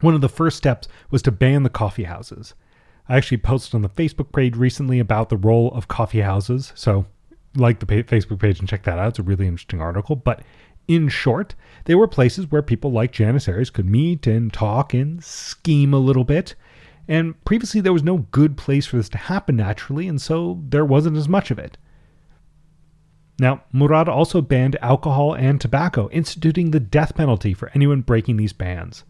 One 0.00 0.14
of 0.14 0.22
the 0.22 0.30
first 0.30 0.56
steps 0.56 0.88
was 1.10 1.20
to 1.20 1.30
ban 1.30 1.64
the 1.64 1.68
coffee 1.68 2.04
houses. 2.04 2.54
I 3.10 3.18
actually 3.18 3.36
posted 3.36 3.74
on 3.74 3.82
the 3.82 3.90
Facebook 3.90 4.32
page 4.32 4.56
recently 4.56 4.98
about 4.98 5.28
the 5.28 5.36
role 5.36 5.70
of 5.72 5.86
coffee 5.86 6.22
houses, 6.22 6.72
so 6.74 7.04
like 7.56 7.80
the 7.80 7.86
Facebook 7.86 8.40
page 8.40 8.58
and 8.58 8.68
check 8.68 8.84
that 8.84 8.98
out. 8.98 9.08
It's 9.08 9.18
a 9.18 9.22
really 9.22 9.46
interesting 9.46 9.80
article. 9.80 10.16
But 10.16 10.42
in 10.88 11.08
short, 11.08 11.54
they 11.84 11.94
were 11.94 12.08
places 12.08 12.50
where 12.50 12.62
people 12.62 12.92
like 12.92 13.12
Janissaries 13.12 13.70
could 13.70 13.88
meet 13.88 14.26
and 14.26 14.52
talk 14.52 14.94
and 14.94 15.22
scheme 15.22 15.94
a 15.94 15.98
little 15.98 16.24
bit. 16.24 16.54
And 17.08 17.42
previously, 17.44 17.80
there 17.80 17.92
was 17.92 18.02
no 18.02 18.18
good 18.30 18.56
place 18.56 18.86
for 18.86 18.96
this 18.96 19.08
to 19.10 19.18
happen 19.18 19.56
naturally, 19.56 20.08
and 20.08 20.20
so 20.20 20.62
there 20.68 20.84
wasn't 20.84 21.16
as 21.16 21.28
much 21.28 21.50
of 21.50 21.58
it. 21.58 21.76
Now, 23.38 23.62
Murad 23.72 24.08
also 24.08 24.40
banned 24.40 24.76
alcohol 24.80 25.34
and 25.34 25.60
tobacco, 25.60 26.08
instituting 26.10 26.70
the 26.70 26.80
death 26.80 27.14
penalty 27.16 27.54
for 27.54 27.70
anyone 27.74 28.02
breaking 28.02 28.36
these 28.36 28.52
bans. 28.52 29.04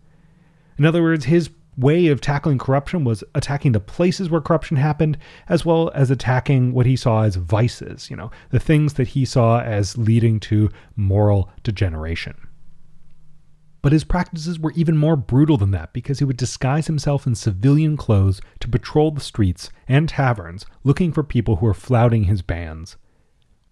In 0.78 0.86
other 0.86 1.02
words, 1.02 1.26
his 1.26 1.50
way 1.76 2.08
of 2.08 2.20
tackling 2.20 2.58
corruption 2.58 3.04
was 3.04 3.24
attacking 3.34 3.72
the 3.72 3.80
places 3.80 4.28
where 4.28 4.40
corruption 4.40 4.76
happened, 4.76 5.16
as 5.48 5.64
well 5.64 5.90
as 5.94 6.10
attacking 6.10 6.72
what 6.72 6.86
he 6.86 6.96
saw 6.96 7.22
as 7.22 7.36
vices, 7.36 8.10
you 8.10 8.16
know, 8.16 8.30
the 8.50 8.60
things 8.60 8.94
that 8.94 9.08
he 9.08 9.24
saw 9.24 9.60
as 9.60 9.96
leading 9.96 10.38
to 10.40 10.70
moral 10.96 11.50
degeneration. 11.62 12.36
But 13.80 13.92
his 13.92 14.04
practices 14.04 14.60
were 14.60 14.72
even 14.72 14.96
more 14.96 15.16
brutal 15.16 15.56
than 15.56 15.72
that 15.72 15.92
because 15.92 16.20
he 16.20 16.24
would 16.24 16.36
disguise 16.36 16.86
himself 16.86 17.26
in 17.26 17.34
civilian 17.34 17.96
clothes 17.96 18.40
to 18.60 18.68
patrol 18.68 19.10
the 19.10 19.20
streets 19.20 19.70
and 19.88 20.08
taverns 20.08 20.64
looking 20.84 21.10
for 21.10 21.24
people 21.24 21.56
who 21.56 21.66
were 21.66 21.74
flouting 21.74 22.24
his 22.24 22.42
bans. 22.42 22.96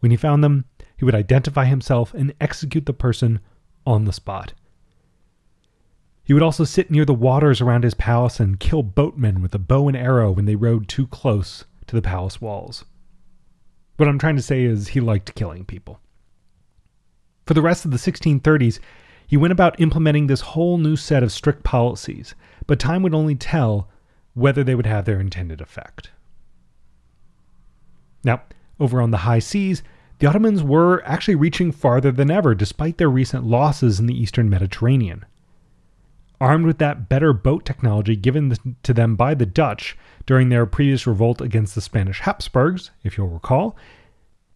When 0.00 0.10
he 0.10 0.16
found 0.16 0.42
them, 0.42 0.64
he 0.96 1.04
would 1.04 1.14
identify 1.14 1.66
himself 1.66 2.12
and 2.12 2.34
execute 2.40 2.86
the 2.86 2.92
person 2.92 3.38
on 3.86 4.04
the 4.04 4.12
spot. 4.12 4.52
He 6.30 6.34
would 6.34 6.44
also 6.44 6.62
sit 6.62 6.92
near 6.92 7.04
the 7.04 7.12
waters 7.12 7.60
around 7.60 7.82
his 7.82 7.94
palace 7.94 8.38
and 8.38 8.60
kill 8.60 8.84
boatmen 8.84 9.42
with 9.42 9.52
a 9.52 9.58
bow 9.58 9.88
and 9.88 9.96
arrow 9.96 10.30
when 10.30 10.44
they 10.44 10.54
rowed 10.54 10.86
too 10.86 11.08
close 11.08 11.64
to 11.88 11.96
the 11.96 12.00
palace 12.00 12.40
walls. 12.40 12.84
What 13.96 14.08
I'm 14.08 14.16
trying 14.16 14.36
to 14.36 14.42
say 14.42 14.62
is 14.62 14.86
he 14.86 15.00
liked 15.00 15.34
killing 15.34 15.64
people. 15.64 15.98
For 17.46 17.54
the 17.54 17.62
rest 17.62 17.84
of 17.84 17.90
the 17.90 17.96
1630s, 17.96 18.78
he 19.26 19.36
went 19.36 19.50
about 19.50 19.80
implementing 19.80 20.28
this 20.28 20.42
whole 20.42 20.78
new 20.78 20.94
set 20.94 21.24
of 21.24 21.32
strict 21.32 21.64
policies, 21.64 22.36
but 22.68 22.78
time 22.78 23.02
would 23.02 23.12
only 23.12 23.34
tell 23.34 23.88
whether 24.34 24.62
they 24.62 24.76
would 24.76 24.86
have 24.86 25.06
their 25.06 25.18
intended 25.18 25.60
effect. 25.60 26.12
Now, 28.22 28.42
over 28.78 29.02
on 29.02 29.10
the 29.10 29.26
high 29.26 29.40
seas, 29.40 29.82
the 30.20 30.28
Ottomans 30.28 30.62
were 30.62 31.02
actually 31.04 31.34
reaching 31.34 31.72
farther 31.72 32.12
than 32.12 32.30
ever 32.30 32.54
despite 32.54 32.98
their 32.98 33.10
recent 33.10 33.46
losses 33.46 33.98
in 33.98 34.06
the 34.06 34.16
eastern 34.16 34.48
Mediterranean. 34.48 35.24
Armed 36.40 36.64
with 36.64 36.78
that 36.78 37.08
better 37.08 37.32
boat 37.34 37.66
technology 37.66 38.16
given 38.16 38.56
to 38.82 38.94
them 38.94 39.14
by 39.14 39.34
the 39.34 39.44
Dutch 39.44 39.96
during 40.24 40.48
their 40.48 40.64
previous 40.64 41.06
revolt 41.06 41.40
against 41.40 41.74
the 41.74 41.80
Spanish 41.80 42.20
Habsburgs, 42.20 42.90
if 43.04 43.18
you'll 43.18 43.28
recall, 43.28 43.76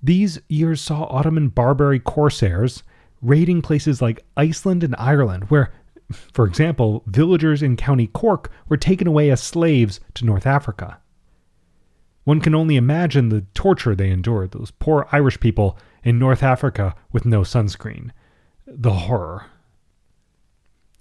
these 0.03 0.41
years 0.49 0.81
saw 0.81 1.05
Ottoman 1.05 1.49
Barbary 1.49 1.99
corsairs 1.99 2.83
raiding 3.21 3.63
places 3.63 4.03
like 4.03 4.25
Iceland 4.37 4.85
and 4.85 4.95
Ireland, 4.99 5.45
where, 5.51 5.73
for 6.11 6.47
example, 6.47 7.03
villagers 7.07 7.63
in 7.63 7.77
County 7.77 8.07
Cork 8.07 8.51
were 8.69 8.77
taken 8.77 9.07
away 9.07 9.31
as 9.31 9.43
slaves 9.43 10.01
to 10.15 10.25
North 10.25 10.47
Africa. 10.47 10.99
One 12.25 12.41
can 12.41 12.55
only 12.55 12.77
imagine 12.77 13.29
the 13.29 13.47
torture 13.55 13.95
they 13.95 14.11
endured, 14.11 14.53
those 14.53 14.71
poor 14.71 15.07
Irish 15.13 15.41
people 15.41 15.79
in 16.03 16.19
North 16.19 16.43
Africa 16.43 16.95
with 17.13 17.27
no 17.27 17.41
sunscreen. 17.43 18.11
The 18.67 18.93
horror. 18.93 19.47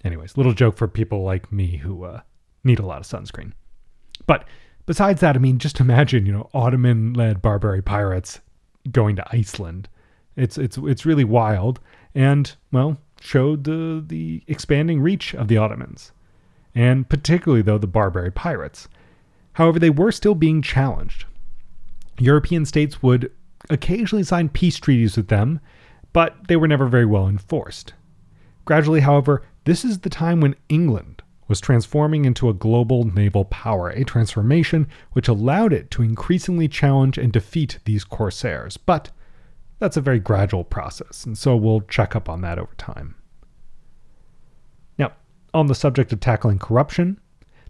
Anyways, 0.04 0.36
little 0.36 0.52
joke 0.52 0.76
for 0.76 0.86
people 0.86 1.22
like 1.22 1.50
me 1.50 1.78
who 1.78 2.04
uh, 2.04 2.20
need 2.62 2.78
a 2.78 2.86
lot 2.86 2.98
of 3.00 3.06
sunscreen. 3.06 3.52
But 4.26 4.44
besides 4.86 5.20
that, 5.22 5.34
I 5.34 5.38
mean, 5.38 5.58
just 5.58 5.80
imagine, 5.80 6.26
you 6.26 6.32
know, 6.32 6.50
Ottoman-led 6.52 7.40
Barbary 7.40 7.82
pirates 7.82 8.40
going 8.90 9.16
to 9.16 9.26
Iceland. 9.32 9.88
It's 10.36 10.58
it's 10.58 10.76
it's 10.78 11.06
really 11.06 11.24
wild, 11.24 11.80
and 12.14 12.54
well, 12.72 12.98
showed 13.20 13.64
the 13.64 14.04
the 14.06 14.42
expanding 14.48 15.00
reach 15.00 15.34
of 15.34 15.48
the 15.48 15.56
Ottomans, 15.56 16.12
and 16.74 17.08
particularly 17.08 17.62
though 17.62 17.78
the 17.78 17.86
Barbary 17.86 18.32
pirates. 18.32 18.88
However, 19.54 19.78
they 19.78 19.90
were 19.90 20.10
still 20.12 20.34
being 20.34 20.60
challenged. 20.60 21.24
European 22.18 22.64
states 22.64 23.02
would 23.02 23.30
occasionally 23.70 24.24
sign 24.24 24.48
peace 24.48 24.76
treaties 24.76 25.16
with 25.16 25.28
them, 25.28 25.60
but 26.12 26.36
they 26.48 26.56
were 26.56 26.68
never 26.68 26.86
very 26.86 27.06
well 27.06 27.28
enforced. 27.28 27.94
Gradually, 28.64 29.00
however, 29.00 29.42
this 29.64 29.84
is 29.84 30.00
the 30.00 30.10
time 30.10 30.40
when 30.40 30.56
England 30.68 31.22
was 31.48 31.60
transforming 31.60 32.24
into 32.24 32.48
a 32.48 32.54
global 32.54 33.04
naval 33.04 33.44
power, 33.44 33.90
a 33.90 34.04
transformation 34.04 34.86
which 35.12 35.28
allowed 35.28 35.72
it 35.72 35.90
to 35.90 36.02
increasingly 36.02 36.68
challenge 36.68 37.18
and 37.18 37.32
defeat 37.32 37.78
these 37.84 38.04
corsairs. 38.04 38.76
But 38.76 39.10
that's 39.78 39.96
a 39.96 40.02
very 40.02 40.20
gradual 40.20 40.64
process, 40.64 41.24
and 41.24 41.36
so 41.36 41.56
we'll 41.56 41.82
check 41.82 42.16
up 42.16 42.28
on 42.28 42.40
that 42.42 42.58
over 42.58 42.74
time. 42.78 43.16
Now, 44.98 45.12
on 45.52 45.66
the 45.66 45.74
subject 45.74 46.12
of 46.12 46.20
tackling 46.20 46.58
corruption, 46.58 47.20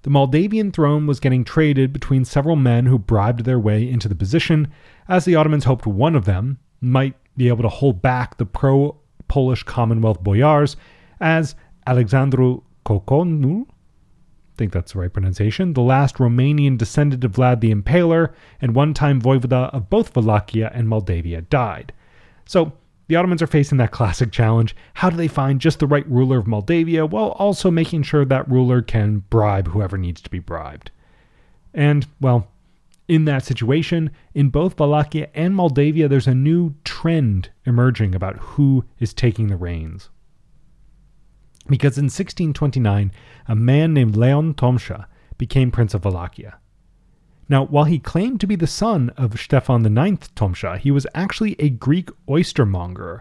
the 0.03 0.11
Moldavian 0.11 0.71
throne 0.71 1.07
was 1.07 1.19
getting 1.19 1.45
traded 1.45 1.93
between 1.93 2.25
several 2.25 2.57
men 2.57 2.87
who 2.87 2.99
bribed 2.99 3.45
their 3.45 3.59
way 3.59 3.89
into 3.89 4.09
the 4.09 4.15
position, 4.15 4.69
as 5.09 5.25
the 5.25 5.35
Ottomans 5.35 5.65
hoped 5.65 5.87
one 5.87 6.15
of 6.15 6.27
them 6.27 6.59
might 6.81 7.17
be 7.37 7.49
able 7.49 7.63
to 7.63 7.69
hold 7.69 8.03
back 8.03 8.37
the 8.37 8.47
pro 8.47 8.97
Polish 9.29 9.63
Commonwealth 9.63 10.23
boyars, 10.23 10.77
as 11.21 11.55
Alexandru 11.87 12.62
Coconul, 12.85 13.66
I 13.68 14.57
think 14.57 14.73
that's 14.73 14.92
the 14.92 15.01
right 15.01 15.12
pronunciation, 15.12 15.73
the 15.73 15.83
last 15.83 16.16
Romanian 16.16 16.79
descendant 16.79 17.25
of 17.25 17.33
Vlad 17.33 17.61
the 17.61 17.75
Impaler 17.75 18.33
and 18.61 18.75
one 18.75 18.94
time 18.94 19.20
voivoda 19.20 19.73
of 19.75 19.90
both 19.90 20.14
Wallachia 20.14 20.70
and 20.73 20.88
Moldavia, 20.88 21.42
died. 21.42 21.92
So 22.47 22.73
the 23.09 23.16
Ottomans 23.16 23.42
are 23.42 23.47
facing 23.47 23.79
that 23.79 23.90
classic 23.90 24.33
challenge. 24.33 24.75
How 24.94 25.11
do 25.11 25.16
they 25.16 25.29
find 25.29 25.61
just 25.61 25.81
the 25.81 25.87
right 25.87 26.09
ruler 26.09 26.38
of 26.38 26.47
Moldavia 26.47 27.05
while 27.05 27.31
also 27.33 27.70
making 27.70 28.05
sure 28.05 28.25
that 28.25 28.49
ruler 28.51 28.81
can 28.81 29.25
bribe 29.29 29.68
whoever 29.68 29.99
needs 29.99 30.20
to 30.23 30.31
be 30.31 30.38
bribed? 30.38 30.90
And, 31.75 32.07
well, 32.20 32.49
in 33.09 33.27
that 33.27 33.44
situation, 33.44 34.11
in 34.33 34.49
both 34.49 34.79
Wallachia 34.79 35.29
and 35.35 35.55
Moldavia, 35.55 36.09
there's 36.09 36.29
a 36.29 36.35
new 36.35 36.75
trend 36.85 37.51
emerging 37.66 38.14
about 38.14 38.37
who 38.37 38.85
is 38.99 39.12
taking 39.12 39.49
the 39.49 39.57
reins. 39.57 40.09
Because 41.66 41.96
in 41.96 42.05
1629, 42.05 43.12
a 43.48 43.55
man 43.55 43.94
named 43.94 44.16
Leon 44.16 44.55
Tomsha 44.55 45.07
became 45.38 45.70
Prince 45.70 45.94
of 45.94 46.05
Wallachia. 46.05 46.59
Now, 47.48 47.66
while 47.66 47.85
he 47.85 47.98
claimed 47.98 48.40
to 48.40 48.46
be 48.46 48.57
the 48.57 48.66
son 48.66 49.11
of 49.16 49.38
Stefan 49.38 49.85
IX 49.85 50.29
Tomsha, 50.29 50.79
he 50.79 50.90
was 50.90 51.07
actually 51.14 51.57
a 51.59 51.68
Greek 51.68 52.11
oystermonger. 52.27 53.20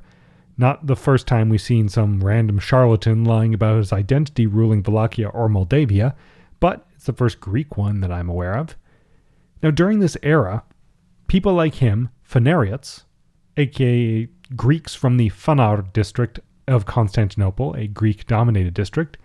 Not 0.57 0.87
the 0.87 0.95
first 0.95 1.27
time 1.27 1.49
we've 1.49 1.61
seen 1.61 1.89
some 1.89 2.23
random 2.23 2.59
charlatan 2.59 3.25
lying 3.25 3.53
about 3.53 3.77
his 3.77 3.91
identity 3.91 4.45
ruling 4.45 4.83
Wallachia 4.83 5.27
or 5.29 5.49
Moldavia, 5.49 6.15
but 6.59 6.85
it's 6.95 7.05
the 7.05 7.13
first 7.13 7.39
Greek 7.39 7.75
one 7.75 8.01
that 8.01 8.11
I'm 8.11 8.29
aware 8.29 8.55
of. 8.55 8.77
Now, 9.61 9.71
during 9.71 9.99
this 9.99 10.17
era, 10.23 10.63
people 11.27 11.53
like 11.53 11.75
him, 11.75 12.09
Phanariots, 12.29 13.03
aka 13.57 14.27
Greeks 14.55 14.95
from 14.95 15.17
the 15.17 15.29
Phanar 15.29 15.91
district 15.91 16.39
of 16.67 16.85
Constantinople, 16.85 17.73
a 17.73 17.87
Greek 17.87 18.25
dominated 18.27 18.73
district, 18.73 19.17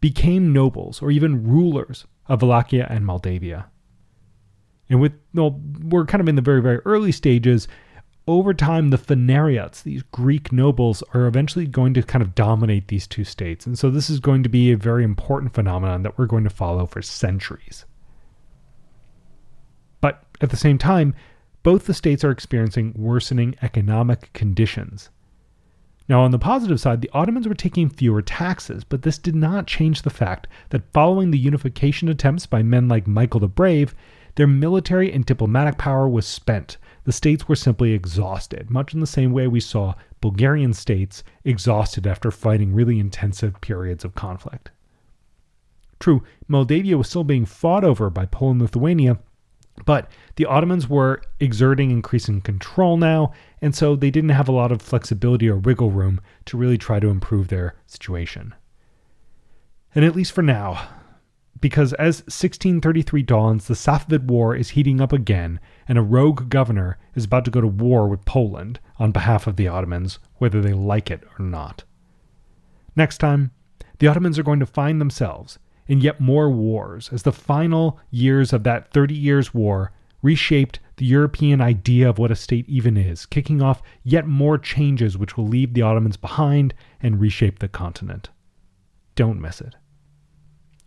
became 0.00 0.52
nobles 0.52 1.02
or 1.02 1.10
even 1.10 1.46
rulers 1.46 2.06
of 2.26 2.42
Wallachia 2.42 2.86
and 2.88 3.04
Moldavia. 3.04 3.66
And 4.88 5.00
with 5.00 5.12
well, 5.34 5.60
we're 5.82 6.06
kind 6.06 6.20
of 6.20 6.28
in 6.28 6.36
the 6.36 6.42
very, 6.42 6.60
very 6.60 6.78
early 6.84 7.12
stages. 7.12 7.68
Over 8.26 8.52
time, 8.54 8.90
the 8.90 8.98
Phanariots, 8.98 9.82
these 9.82 10.02
Greek 10.02 10.52
nobles, 10.52 11.02
are 11.14 11.26
eventually 11.26 11.66
going 11.66 11.94
to 11.94 12.02
kind 12.02 12.22
of 12.22 12.34
dominate 12.34 12.88
these 12.88 13.06
two 13.06 13.24
states. 13.24 13.66
And 13.66 13.78
so 13.78 13.90
this 13.90 14.10
is 14.10 14.20
going 14.20 14.42
to 14.42 14.48
be 14.48 14.70
a 14.70 14.76
very 14.76 15.04
important 15.04 15.54
phenomenon 15.54 16.02
that 16.02 16.18
we're 16.18 16.26
going 16.26 16.44
to 16.44 16.50
follow 16.50 16.86
for 16.86 17.02
centuries. 17.02 17.84
But 20.00 20.24
at 20.40 20.50
the 20.50 20.56
same 20.56 20.78
time, 20.78 21.14
both 21.62 21.86
the 21.86 21.94
states 21.94 22.24
are 22.24 22.30
experiencing 22.30 22.94
worsening 22.96 23.56
economic 23.62 24.32
conditions. 24.32 25.10
Now, 26.10 26.22
on 26.22 26.32
the 26.32 26.40
positive 26.40 26.80
side, 26.80 27.02
the 27.02 27.10
Ottomans 27.14 27.46
were 27.46 27.54
taking 27.54 27.88
fewer 27.88 28.20
taxes, 28.20 28.82
but 28.82 29.02
this 29.02 29.16
did 29.16 29.36
not 29.36 29.68
change 29.68 30.02
the 30.02 30.10
fact 30.10 30.48
that 30.70 30.92
following 30.92 31.30
the 31.30 31.38
unification 31.38 32.08
attempts 32.08 32.46
by 32.46 32.64
men 32.64 32.88
like 32.88 33.06
Michael 33.06 33.38
the 33.38 33.46
Brave, 33.46 33.94
their 34.34 34.48
military 34.48 35.12
and 35.12 35.24
diplomatic 35.24 35.78
power 35.78 36.08
was 36.08 36.26
spent. 36.26 36.78
The 37.04 37.12
states 37.12 37.46
were 37.46 37.54
simply 37.54 37.92
exhausted, 37.92 38.72
much 38.72 38.92
in 38.92 38.98
the 38.98 39.06
same 39.06 39.30
way 39.30 39.46
we 39.46 39.60
saw 39.60 39.94
Bulgarian 40.20 40.72
states 40.72 41.22
exhausted 41.44 42.08
after 42.08 42.32
fighting 42.32 42.74
really 42.74 42.98
intensive 42.98 43.60
periods 43.60 44.04
of 44.04 44.16
conflict. 44.16 44.72
True, 46.00 46.24
Moldavia 46.48 46.98
was 46.98 47.08
still 47.08 47.22
being 47.22 47.44
fought 47.44 47.84
over 47.84 48.10
by 48.10 48.26
Poland 48.26 48.60
and 48.60 48.62
Lithuania, 48.62 49.20
but 49.84 50.10
the 50.36 50.46
Ottomans 50.46 50.88
were 50.88 51.22
exerting 51.38 51.90
increasing 51.90 52.40
control 52.40 52.96
now, 52.96 53.32
and 53.60 53.74
so 53.74 53.96
they 53.96 54.10
didn't 54.10 54.30
have 54.30 54.48
a 54.48 54.52
lot 54.52 54.72
of 54.72 54.82
flexibility 54.82 55.48
or 55.48 55.56
wiggle 55.56 55.90
room 55.90 56.20
to 56.46 56.56
really 56.56 56.78
try 56.78 57.00
to 57.00 57.08
improve 57.08 57.48
their 57.48 57.74
situation. 57.86 58.54
And 59.94 60.04
at 60.04 60.14
least 60.14 60.32
for 60.32 60.42
now, 60.42 60.88
because 61.60 61.92
as 61.94 62.20
1633 62.20 63.22
dawns, 63.22 63.66
the 63.66 63.74
Safavid 63.74 64.24
War 64.24 64.54
is 64.54 64.70
heating 64.70 65.00
up 65.00 65.12
again, 65.12 65.60
and 65.86 65.98
a 65.98 66.02
rogue 66.02 66.48
governor 66.48 66.98
is 67.14 67.24
about 67.24 67.44
to 67.44 67.50
go 67.50 67.60
to 67.60 67.66
war 67.66 68.08
with 68.08 68.24
Poland 68.24 68.80
on 68.98 69.12
behalf 69.12 69.46
of 69.46 69.56
the 69.56 69.68
Ottomans, 69.68 70.18
whether 70.36 70.62
they 70.62 70.72
like 70.72 71.10
it 71.10 71.22
or 71.38 71.44
not. 71.44 71.84
Next 72.96 73.18
time, 73.18 73.50
the 73.98 74.08
Ottomans 74.08 74.38
are 74.38 74.42
going 74.42 74.60
to 74.60 74.66
find 74.66 75.00
themselves 75.00 75.58
in 75.90 76.00
yet 76.00 76.20
more 76.20 76.48
wars 76.48 77.10
as 77.12 77.24
the 77.24 77.32
final 77.32 77.98
years 78.12 78.52
of 78.52 78.62
that 78.62 78.92
30 78.92 79.12
Years' 79.12 79.52
War 79.52 79.90
reshaped 80.22 80.78
the 80.98 81.04
European 81.04 81.60
idea 81.60 82.08
of 82.08 82.16
what 82.16 82.30
a 82.30 82.36
state 82.36 82.68
even 82.68 82.96
is, 82.96 83.26
kicking 83.26 83.60
off 83.60 83.82
yet 84.04 84.24
more 84.24 84.56
changes 84.56 85.18
which 85.18 85.36
will 85.36 85.48
leave 85.48 85.74
the 85.74 85.82
Ottomans 85.82 86.16
behind 86.16 86.74
and 87.02 87.20
reshape 87.20 87.58
the 87.58 87.66
continent. 87.66 88.30
Don't 89.16 89.40
miss 89.40 89.60
it. 89.60 89.74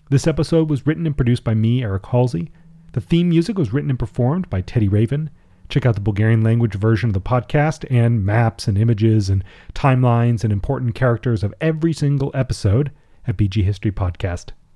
This 0.10 0.26
episode 0.26 0.70
was 0.70 0.88
written 0.88 1.06
and 1.06 1.18
produced 1.18 1.44
by 1.44 1.54
me, 1.54 1.84
Eric 1.84 2.06
Halsey. 2.06 2.50
The 2.94 3.02
theme 3.02 3.28
music 3.28 3.58
was 3.58 3.74
written 3.74 3.90
and 3.90 4.00
performed 4.00 4.50
by 4.50 4.62
Teddy 4.62 4.88
Raven. 4.88 5.30
Check 5.68 5.86
out 5.86 5.96
the 5.96 6.02
Bulgarian 6.02 6.44
language 6.44 6.76
version 6.76 7.10
of 7.10 7.14
the 7.14 7.20
podcast 7.20 7.86
and 7.92 8.26
maps 8.26 8.70
and 8.70 8.78
images 8.78 9.30
and 9.30 9.44
timelines 9.74 10.46
and 10.46 10.54
important 10.54 10.96
characters 10.96 11.44
of 11.44 11.54
every 11.60 11.92
single 11.92 12.32
episode 12.34 12.90
at 13.28 13.36
bghistorypodcast.com. 13.36 14.56